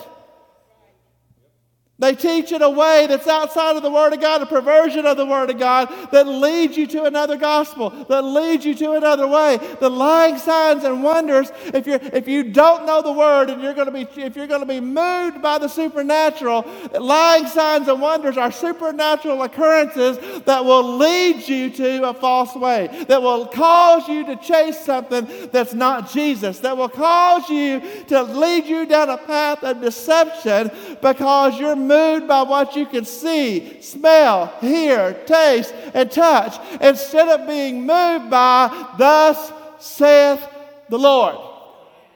[2.04, 5.16] They teach in a way that's outside of the Word of God, a perversion of
[5.16, 9.26] the Word of God that leads you to another gospel, that leads you to another
[9.26, 9.58] way.
[9.80, 13.74] The lying signs and wonders, if, you're, if you don't know the Word and you're
[13.74, 16.66] going to be, if you're going to be moved by the supernatural,
[16.99, 23.06] lying signs and wonders are supernatural occurrences that will lead you to a false way,
[23.08, 28.24] that will cause you to chase something that's not Jesus, that will cause you to
[28.24, 30.70] lead you down a path of deception
[31.01, 37.48] because you're moved by what you can see, smell, hear, taste, and touch instead of
[37.48, 40.44] being moved by, Thus saith
[40.89, 41.38] the Lord.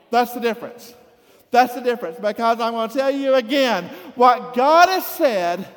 [0.10, 0.94] That's the difference.
[1.52, 5.68] That's the difference because I'm going to tell you again what God has said,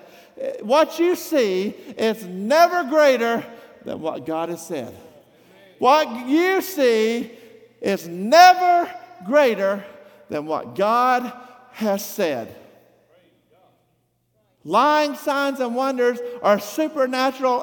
[0.63, 3.45] what you see is never greater
[3.85, 4.95] than what God has said.
[5.79, 7.31] What you see
[7.81, 8.91] is never
[9.27, 9.85] greater
[10.29, 11.33] than what God
[11.73, 12.55] has said.
[14.65, 17.63] Lying signs and wonders are supernatural,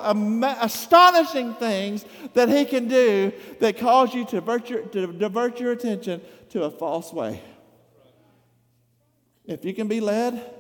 [0.60, 5.74] astonishing things that He can do that cause you to divert, your, to divert your
[5.74, 7.42] attention to a false way.
[9.46, 10.54] If you can be led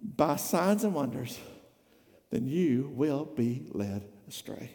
[0.00, 1.38] by signs and wonders,
[2.30, 4.70] then you will be led astray.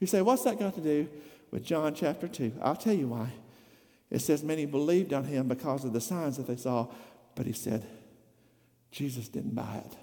[0.00, 1.08] You say, what's that got to do
[1.50, 2.54] with John chapter 2?
[2.60, 3.30] I'll tell you why.
[4.10, 6.88] It says, many believed on him because of the signs that they saw,
[7.34, 7.86] but he said,
[8.92, 9.96] Jesus didn't buy it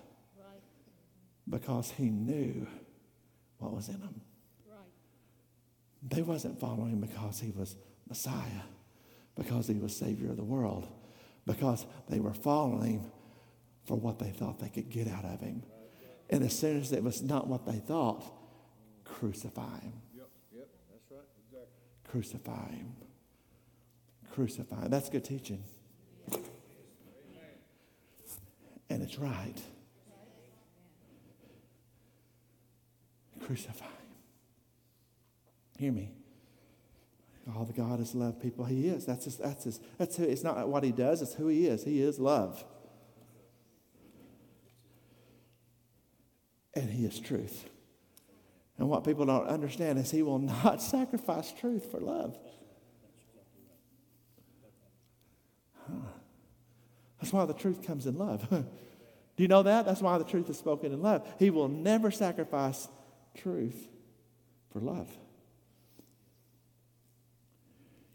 [1.48, 2.68] because he knew
[3.60, 4.22] what was in them.
[6.08, 7.76] They wasn't following him because he was
[8.08, 8.64] Messiah,
[9.36, 10.88] because he was Savior of the world,
[11.46, 13.10] because they were following
[13.86, 15.64] for what they thought they could get out of him.
[16.30, 18.24] And as soon as it was not what they thought,
[19.04, 19.94] crucify him.
[20.16, 21.68] Yep, yep, that's right, exactly.
[22.10, 22.96] Crucify him.
[24.32, 24.90] Crucify him.
[24.90, 25.64] That's good teaching.
[28.90, 29.62] And it's right.
[33.42, 33.92] Crucify him.
[35.78, 36.12] Hear me.
[37.56, 38.66] All the God is love people.
[38.66, 39.06] He is.
[39.06, 41.84] That's his, that's his, that's who, it's not what he does, it's who he is.
[41.84, 42.64] He is love.
[46.76, 47.68] And he is truth.
[48.78, 52.38] And what people don't understand is he will not sacrifice truth for love.
[57.30, 58.50] That's why the truth comes in love.
[58.50, 59.86] Do you know that?
[59.86, 61.32] That's why the truth is spoken in love.
[61.38, 62.88] He will never sacrifice
[63.38, 63.88] truth
[64.74, 65.08] for love.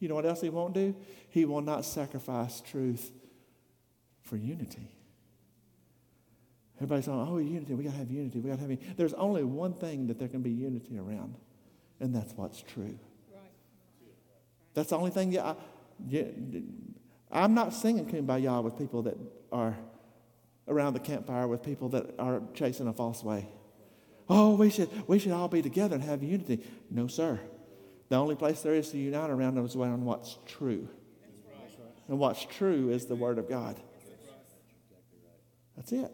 [0.00, 0.96] You know what else he won't do?
[1.28, 3.12] He will not sacrifice truth
[4.22, 4.90] for unity.
[6.78, 8.94] Everybody's saying, oh, unity, we got to have unity, we got to have unity.
[8.96, 11.36] There's only one thing that there can be unity around,
[12.00, 12.98] and that's what's true.
[13.32, 13.52] Right.
[14.74, 15.30] That's the only thing.
[15.30, 15.54] Yeah, I,
[16.08, 16.24] yeah,
[17.34, 19.18] I'm not singing Kumbaya with people that
[19.50, 19.76] are
[20.68, 23.48] around the campfire with people that are chasing a false way.
[24.28, 26.64] Oh, we should, we should all be together and have unity.
[26.90, 27.38] No, sir.
[28.08, 30.88] The only place there is to unite around is around what's true.
[32.08, 33.80] And what's true is the Word of God.
[35.76, 36.12] That's it.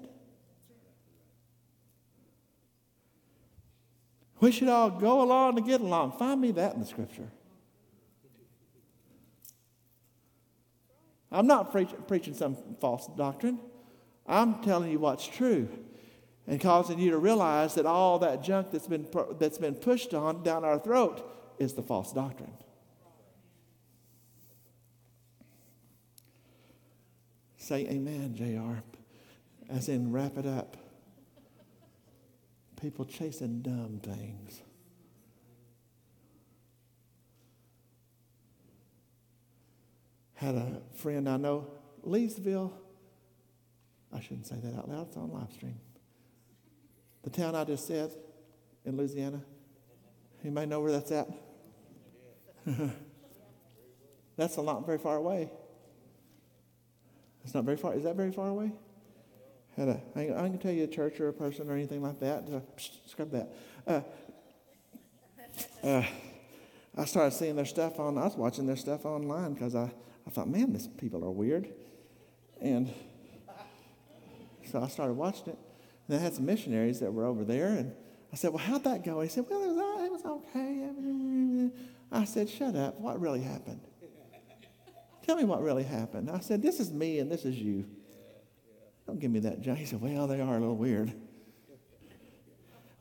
[4.40, 6.12] We should all go along to get along.
[6.12, 7.30] Find me that in the Scripture.
[11.32, 13.60] I'm not preach, preaching some false doctrine.
[14.26, 15.68] I'm telling you what's true
[16.46, 19.06] and causing you to realize that all that junk that's been,
[19.38, 21.24] that's been pushed on down our throat
[21.58, 22.52] is the false doctrine.
[27.56, 28.82] Say amen, JR,
[29.72, 30.76] as in wrap it up.
[32.80, 34.62] People chasing dumb things.
[40.40, 41.66] Had a friend I know,
[42.02, 42.72] Leesville.
[44.10, 45.78] I shouldn't say that out loud, it's on live stream.
[47.22, 48.10] The town I just said
[48.86, 49.42] in Louisiana.
[50.42, 51.28] You may know where that's at.
[54.38, 55.50] that's a not very far away.
[57.44, 57.92] It's not very far.
[57.92, 58.72] Is that very far away?
[59.76, 62.18] Had a, I, I can tell you a church or a person or anything like
[62.20, 62.44] that.
[62.50, 63.54] Uh, psh, scrub that.
[63.86, 64.00] Uh,
[65.84, 66.02] uh,
[66.96, 68.16] I started seeing their stuff on.
[68.16, 69.90] I was watching their stuff online because I,
[70.26, 71.68] I thought, man, these people are weird,
[72.60, 72.92] and
[74.70, 75.58] so I started watching it.
[76.06, 77.92] And I had some missionaries that were over there, and
[78.32, 79.20] I said, well, how'd that go?
[79.20, 81.70] He said, well, it was, it was okay.
[82.12, 83.00] I said, shut up.
[83.00, 83.80] What really happened?
[85.26, 86.30] Tell me what really happened.
[86.30, 87.86] I said, this is me and this is you.
[89.10, 89.78] Don't give me that junk.
[89.78, 91.12] He said, Well, they are a little weird.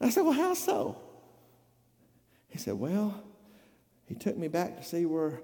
[0.01, 0.97] I said, Well, how so?
[2.47, 3.23] He said, Well,
[4.07, 5.41] he took me back to see where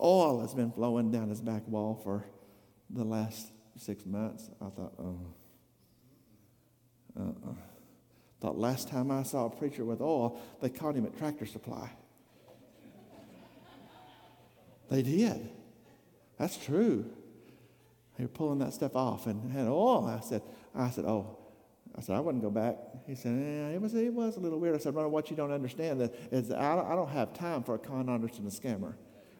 [0.00, 2.24] oil has been flowing down his back wall for
[2.90, 4.50] the last six months.
[4.60, 5.20] I thought, oh.
[7.18, 7.54] Uh-uh.
[8.40, 11.90] Thought last time I saw a preacher with oil, they caught him at Tractor Supply.
[14.90, 15.50] they did.
[16.38, 17.10] That's true.
[18.16, 20.06] They were pulling that stuff off and had oil.
[20.06, 20.42] I said,
[20.74, 21.38] I said, oh,
[21.96, 22.76] I said, I wouldn't go back.
[23.06, 24.76] He said, yeah, it was, it was a little weird.
[24.76, 27.74] I said, well, what you don't understand is I don't, I don't have time for
[27.74, 28.94] a con artist and a scammer.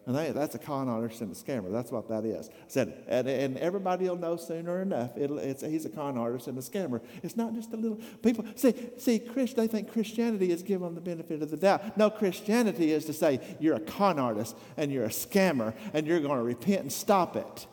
[0.08, 1.70] And they, that's a con artist and a scammer.
[1.70, 2.48] That's what that is.
[2.48, 5.10] I said, and, and everybody will know sooner enough.
[5.18, 7.02] it's, he's a con artist and a scammer.
[7.22, 8.46] It's not just a little people.
[8.56, 11.98] See, see, Chris, they think Christianity is giving them the benefit of the doubt.
[11.98, 16.20] No, Christianity is to say you're a con artist and you're a scammer and you're
[16.20, 17.66] going to repent and stop it.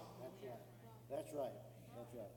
[1.10, 1.48] That's right.
[1.96, 2.28] That's right.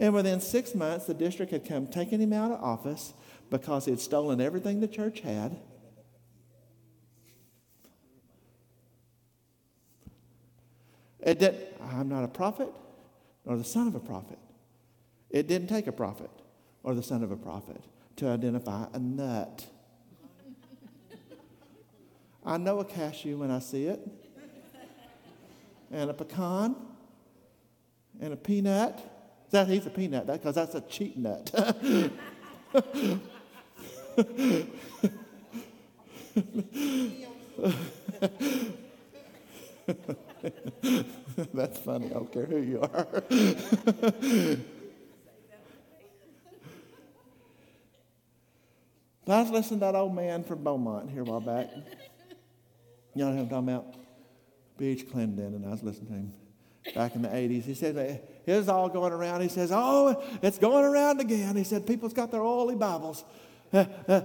[0.00, 3.14] And within six months, the district had come taking him out of office
[3.50, 5.56] because he had stolen everything the church had.
[11.24, 12.68] It did, I'm not a prophet
[13.46, 14.38] nor the son of a prophet.
[15.30, 16.30] It didn't take a prophet
[16.82, 17.82] or the son of a prophet
[18.16, 19.66] to identify a nut.
[22.44, 24.06] I know a cashew when I see it,
[25.90, 26.76] and a pecan,
[28.20, 29.00] and a peanut
[29.50, 31.50] that he's a peanut because that's a cheap nut.
[41.54, 42.06] That's funny.
[42.06, 43.24] I don't care who you are.
[49.24, 51.70] But I was listening to that old man from Beaumont here a while back.
[53.14, 53.94] You know what I'm talking about?
[54.76, 56.94] Beach Clendon, and I was listening to him.
[56.94, 57.64] back in the 80s.
[57.64, 59.40] He said, it was all going around.
[59.40, 61.56] He says, Oh, it's going around again.
[61.56, 63.24] He said, People's got their oily Bibles.
[63.72, 64.20] Uh, uh,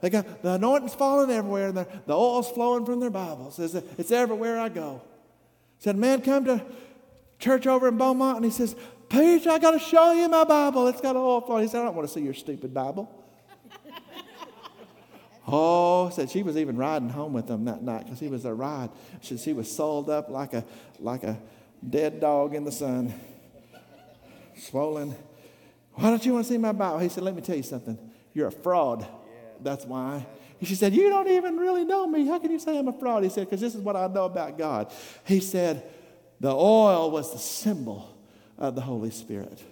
[0.00, 3.58] they got the anointing's falling everywhere, and the, oil's flowing from their Bibles.
[3.58, 5.02] It's everywhere I go.
[5.82, 6.64] Said, Man, come to
[7.40, 8.36] church over in Beaumont.
[8.36, 8.76] And he says,
[9.08, 10.86] Peter, I got to show you my Bible.
[10.86, 11.64] It's got oil flowing.
[11.64, 13.10] He said, I don't want to see your stupid Bible.
[15.44, 18.54] Oh, said she was even riding home with him that night because he was a
[18.54, 18.90] ride.
[19.22, 20.64] She, she was sold up like a,
[21.00, 21.36] like a
[21.90, 23.12] dead dog in the sun,
[24.56, 25.16] swollen.
[25.94, 27.00] Why don't you want to see my Bible?
[27.00, 27.98] He said, Let me tell you something.
[28.32, 29.04] You're a fraud.
[29.60, 30.26] That's why.
[30.64, 32.26] She said, You don't even really know me.
[32.26, 33.24] How can you say I'm a fraud?
[33.24, 34.92] He said, Because this is what I know about God.
[35.24, 35.82] He said,
[36.40, 38.16] The oil was the symbol
[38.58, 39.62] of the Holy Spirit.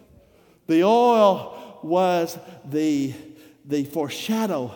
[0.66, 3.14] The oil was the,
[3.64, 4.74] the foreshadow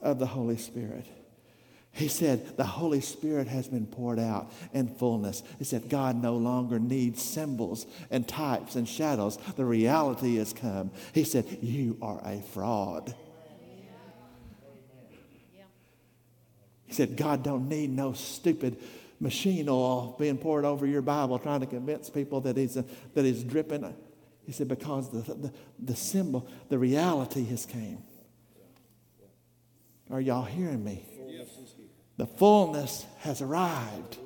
[0.00, 1.06] of the Holy Spirit.
[1.92, 5.42] He said, The Holy Spirit has been poured out in fullness.
[5.58, 9.38] He said, God no longer needs symbols and types and shadows.
[9.56, 10.90] The reality has come.
[11.12, 13.14] He said, You are a fraud.
[16.92, 18.76] He said, God don't need no stupid
[19.18, 23.24] machine oil being poured over your Bible trying to convince people that he's, a, that
[23.24, 23.94] he's dripping.
[24.44, 28.02] He said, because the, the, the symbol, the reality has came.
[30.10, 31.02] Are y'all hearing me?
[32.18, 34.18] The fullness has arrived.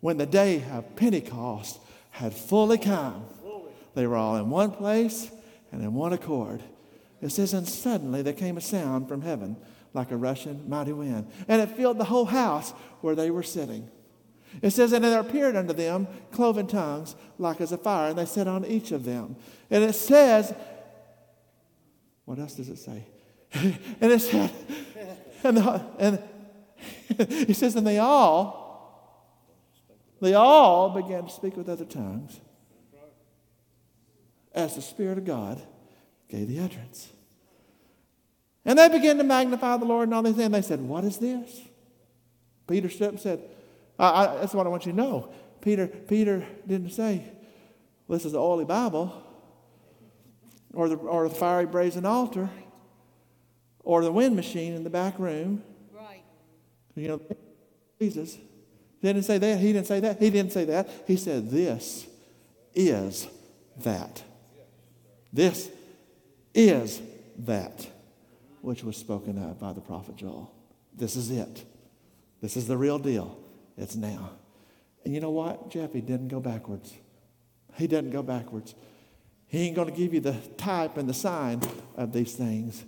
[0.00, 3.24] When the day of Pentecost had fully come,
[3.94, 5.30] they were all in one place
[5.72, 6.62] and in one accord.
[7.22, 9.56] It says, and suddenly there came a sound from heaven
[9.94, 13.88] like a rushing mighty wind, and it filled the whole house where they were sitting.
[14.62, 18.24] It says, and there appeared unto them cloven tongues like as a fire, and they
[18.24, 19.36] sat on each of them.
[19.70, 20.54] And it says,
[22.24, 23.06] what else does it say?
[23.52, 24.50] and it said,
[25.42, 26.22] and, the, and
[27.46, 28.64] he says, and they all,
[30.20, 32.40] they all began to speak with other tongues
[34.54, 35.60] as the Spirit of God
[36.28, 37.12] gave the utterance.
[38.66, 40.46] And they began to magnify the Lord and all these things.
[40.46, 41.60] And they said, What is this?
[42.66, 43.42] Peter stood up and said,
[43.96, 45.32] I, I, That's what I want you to know.
[45.60, 47.24] Peter, Peter didn't say,
[48.08, 49.22] This is the oily Bible,
[50.74, 52.50] or the, or the fiery brazen altar,
[53.84, 55.62] or the wind machine in the back room.
[55.94, 56.24] Right.
[56.96, 57.20] You know,
[58.00, 58.36] Jesus
[59.00, 59.60] didn't say that.
[59.60, 60.18] He didn't say that.
[60.18, 60.90] He didn't say that.
[61.06, 62.04] He said, This
[62.74, 63.28] is
[63.84, 64.24] that.
[65.32, 65.70] This
[66.52, 67.00] is
[67.38, 67.86] that
[68.66, 70.52] which was spoken of by the prophet Joel.
[70.92, 71.64] This is it.
[72.42, 73.38] This is the real deal.
[73.78, 74.32] It's now.
[75.04, 75.70] And you know what?
[75.70, 76.92] Jeff, he didn't go backwards.
[77.76, 78.74] He didn't go backwards.
[79.46, 81.62] He ain't going to give you the type and the sign
[81.96, 82.84] of these things.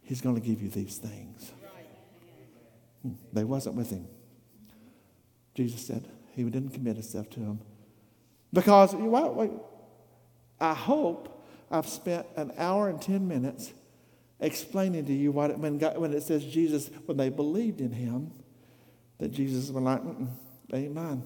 [0.00, 1.52] He's going to give you these things.
[3.02, 3.12] Hmm.
[3.34, 4.06] They wasn't with him.
[5.54, 7.60] Jesus said he didn't commit himself to them.
[8.50, 9.50] Because, wait,
[10.58, 13.72] I hope I've spent an hour and 10 minutes
[14.42, 17.92] explaining to you what it, when, God, when it says Jesus, when they believed in
[17.92, 18.32] him,
[19.18, 20.02] that Jesus was like,
[20.68, 21.22] they ain't mine.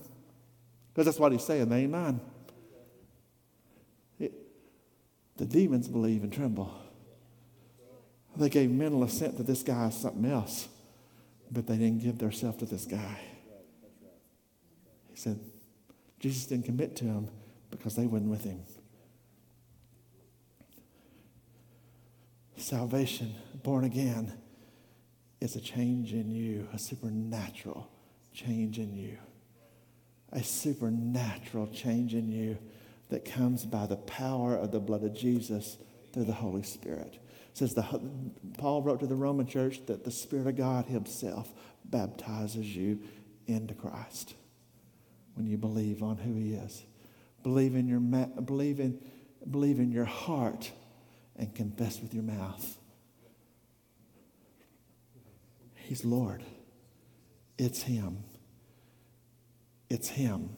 [0.93, 2.21] Because that's what he's saying, they ain't mine.
[4.19, 4.33] It,
[5.37, 6.73] the demons believe and tremble.
[8.37, 10.69] They gave mental assent to this guy as something else,
[11.51, 13.19] but they didn't give themselves to this guy.
[15.11, 15.41] He said,
[16.21, 17.29] Jesus didn't commit to him
[17.71, 18.61] because they weren't with him.
[22.57, 24.33] Salvation, born again,
[25.41, 27.91] is a change in you, a supernatural
[28.33, 29.19] change in you.
[30.33, 32.59] A supernatural change in you
[33.11, 35.77] that comes by the power of the blood of Jesus
[36.13, 37.15] through the Holy Spirit.
[37.15, 38.01] It says the,
[38.59, 41.53] Paul wrote to the Roman church that the Spirit of God Himself
[41.85, 43.01] baptizes you
[43.47, 44.35] into Christ
[45.35, 46.85] when you believe on who He is.
[47.43, 48.99] Believe in your, believe in,
[49.49, 50.73] believe in your heart
[51.39, 52.79] and confess with your mouth.
[55.75, 56.43] He's Lord.
[57.59, 58.25] It's Him.
[59.89, 60.57] It's Him.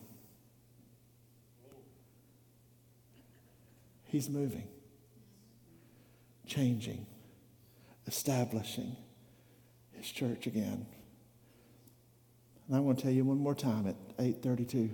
[4.05, 4.69] He's moving,
[6.47, 7.07] changing,
[8.07, 8.97] establishing
[9.93, 10.87] His church again.
[12.67, 14.91] And I want to tell you one more time at 832.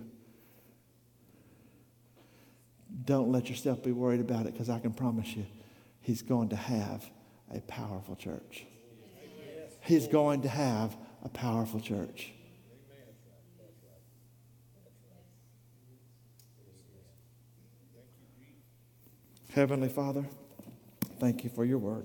[3.04, 5.46] Don't let yourself be worried about it because I can promise you
[6.04, 7.10] he's going to have
[7.52, 8.66] a powerful church.
[9.80, 12.32] He's going to have a powerful church.
[19.54, 20.26] Heavenly Father,
[21.20, 22.04] thank you for your word.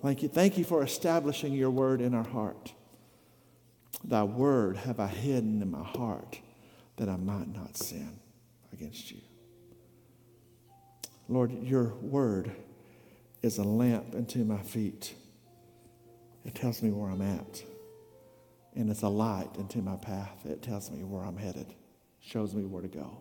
[0.00, 0.28] Thank you.
[0.28, 2.72] Thank you for establishing your word in our heart.
[4.04, 6.38] Thy word have I hidden in my heart
[6.96, 8.20] that I might not sin
[8.72, 9.20] against you.
[11.28, 12.50] Lord, your word
[13.42, 15.14] is a lamp unto my feet.
[16.44, 17.62] It tells me where I'm at.
[18.74, 20.46] And it's a light into my path.
[20.46, 21.74] It tells me where I'm headed,
[22.20, 23.18] shows me where to go.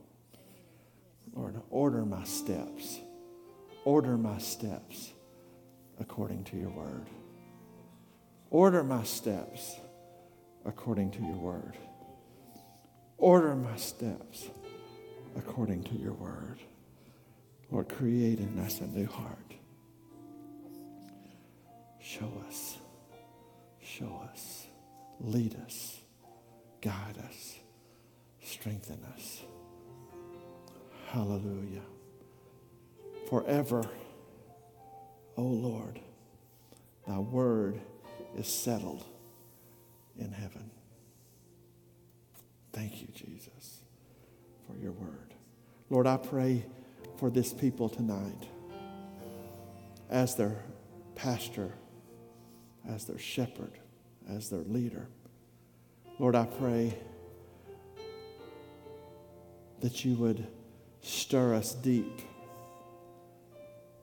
[1.34, 3.00] Lord, order my steps.
[3.84, 5.12] Order my steps
[6.00, 7.08] according to your word.
[8.50, 9.76] Order my steps
[10.66, 11.74] according to your word.
[13.18, 14.48] Order my steps
[15.36, 16.60] according to your word.
[17.70, 19.54] Lord, create in us a new heart.
[22.00, 22.78] Show us,
[23.82, 24.68] show us,
[25.20, 26.00] lead us,
[26.82, 27.60] guide us,
[28.42, 29.42] strengthen us.
[31.10, 31.82] Hallelujah.
[33.30, 33.84] Forever,
[35.36, 36.00] O Lord,
[37.06, 37.82] thy word
[38.38, 39.04] is settled
[40.18, 40.72] in heaven.
[42.72, 43.82] Thank you, Jesus,
[44.66, 45.34] for your word.
[45.90, 46.66] Lord, I pray
[47.18, 48.48] for this people tonight
[50.10, 50.64] as their
[51.16, 51.74] pastor,
[52.88, 53.72] as their shepherd,
[54.30, 55.08] as their leader.
[56.20, 56.98] Lord, I pray
[59.82, 60.48] that you would
[61.02, 62.22] stir us deep,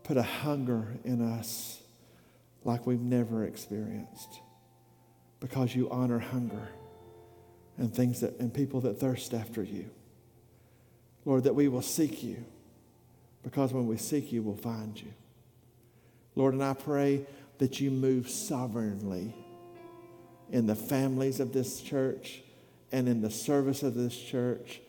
[0.03, 1.81] put a hunger in us
[2.65, 4.41] like we've never experienced
[5.41, 6.69] because you honor hunger
[7.77, 9.91] and things that and people that thirst after you.
[11.25, 12.45] Lord, that we will seek you
[13.45, 15.13] because when we seek you, we'll find you.
[16.35, 17.27] Lord, and I pray
[17.59, 19.35] that you move sovereignly
[20.51, 22.43] in the families of this church
[22.91, 24.81] and in the service of this church,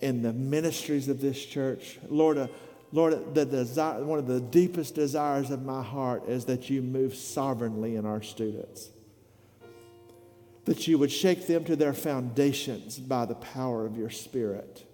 [0.00, 1.98] in the ministries of this church.
[2.08, 2.48] Lord, uh,
[2.92, 7.14] Lord, the desire, one of the deepest desires of my heart is that you move
[7.14, 8.90] sovereignly in our students.
[10.64, 14.87] That you would shake them to their foundations by the power of your Spirit.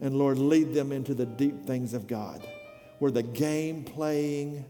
[0.00, 2.46] And Lord, lead them into the deep things of God,
[2.98, 4.64] where the game playing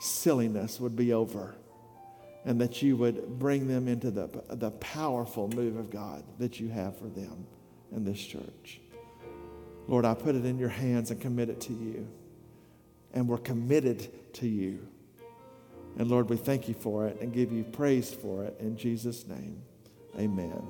[0.00, 1.54] silliness would be over,
[2.44, 6.68] and that you would bring them into the, the powerful move of God that you
[6.68, 7.46] have for them
[7.92, 8.80] in this church.
[9.86, 12.08] Lord, I put it in your hands and commit it to you.
[13.12, 14.88] And we're committed to you.
[15.98, 18.56] And Lord, we thank you for it and give you praise for it.
[18.58, 19.62] In Jesus' name,
[20.18, 20.62] amen.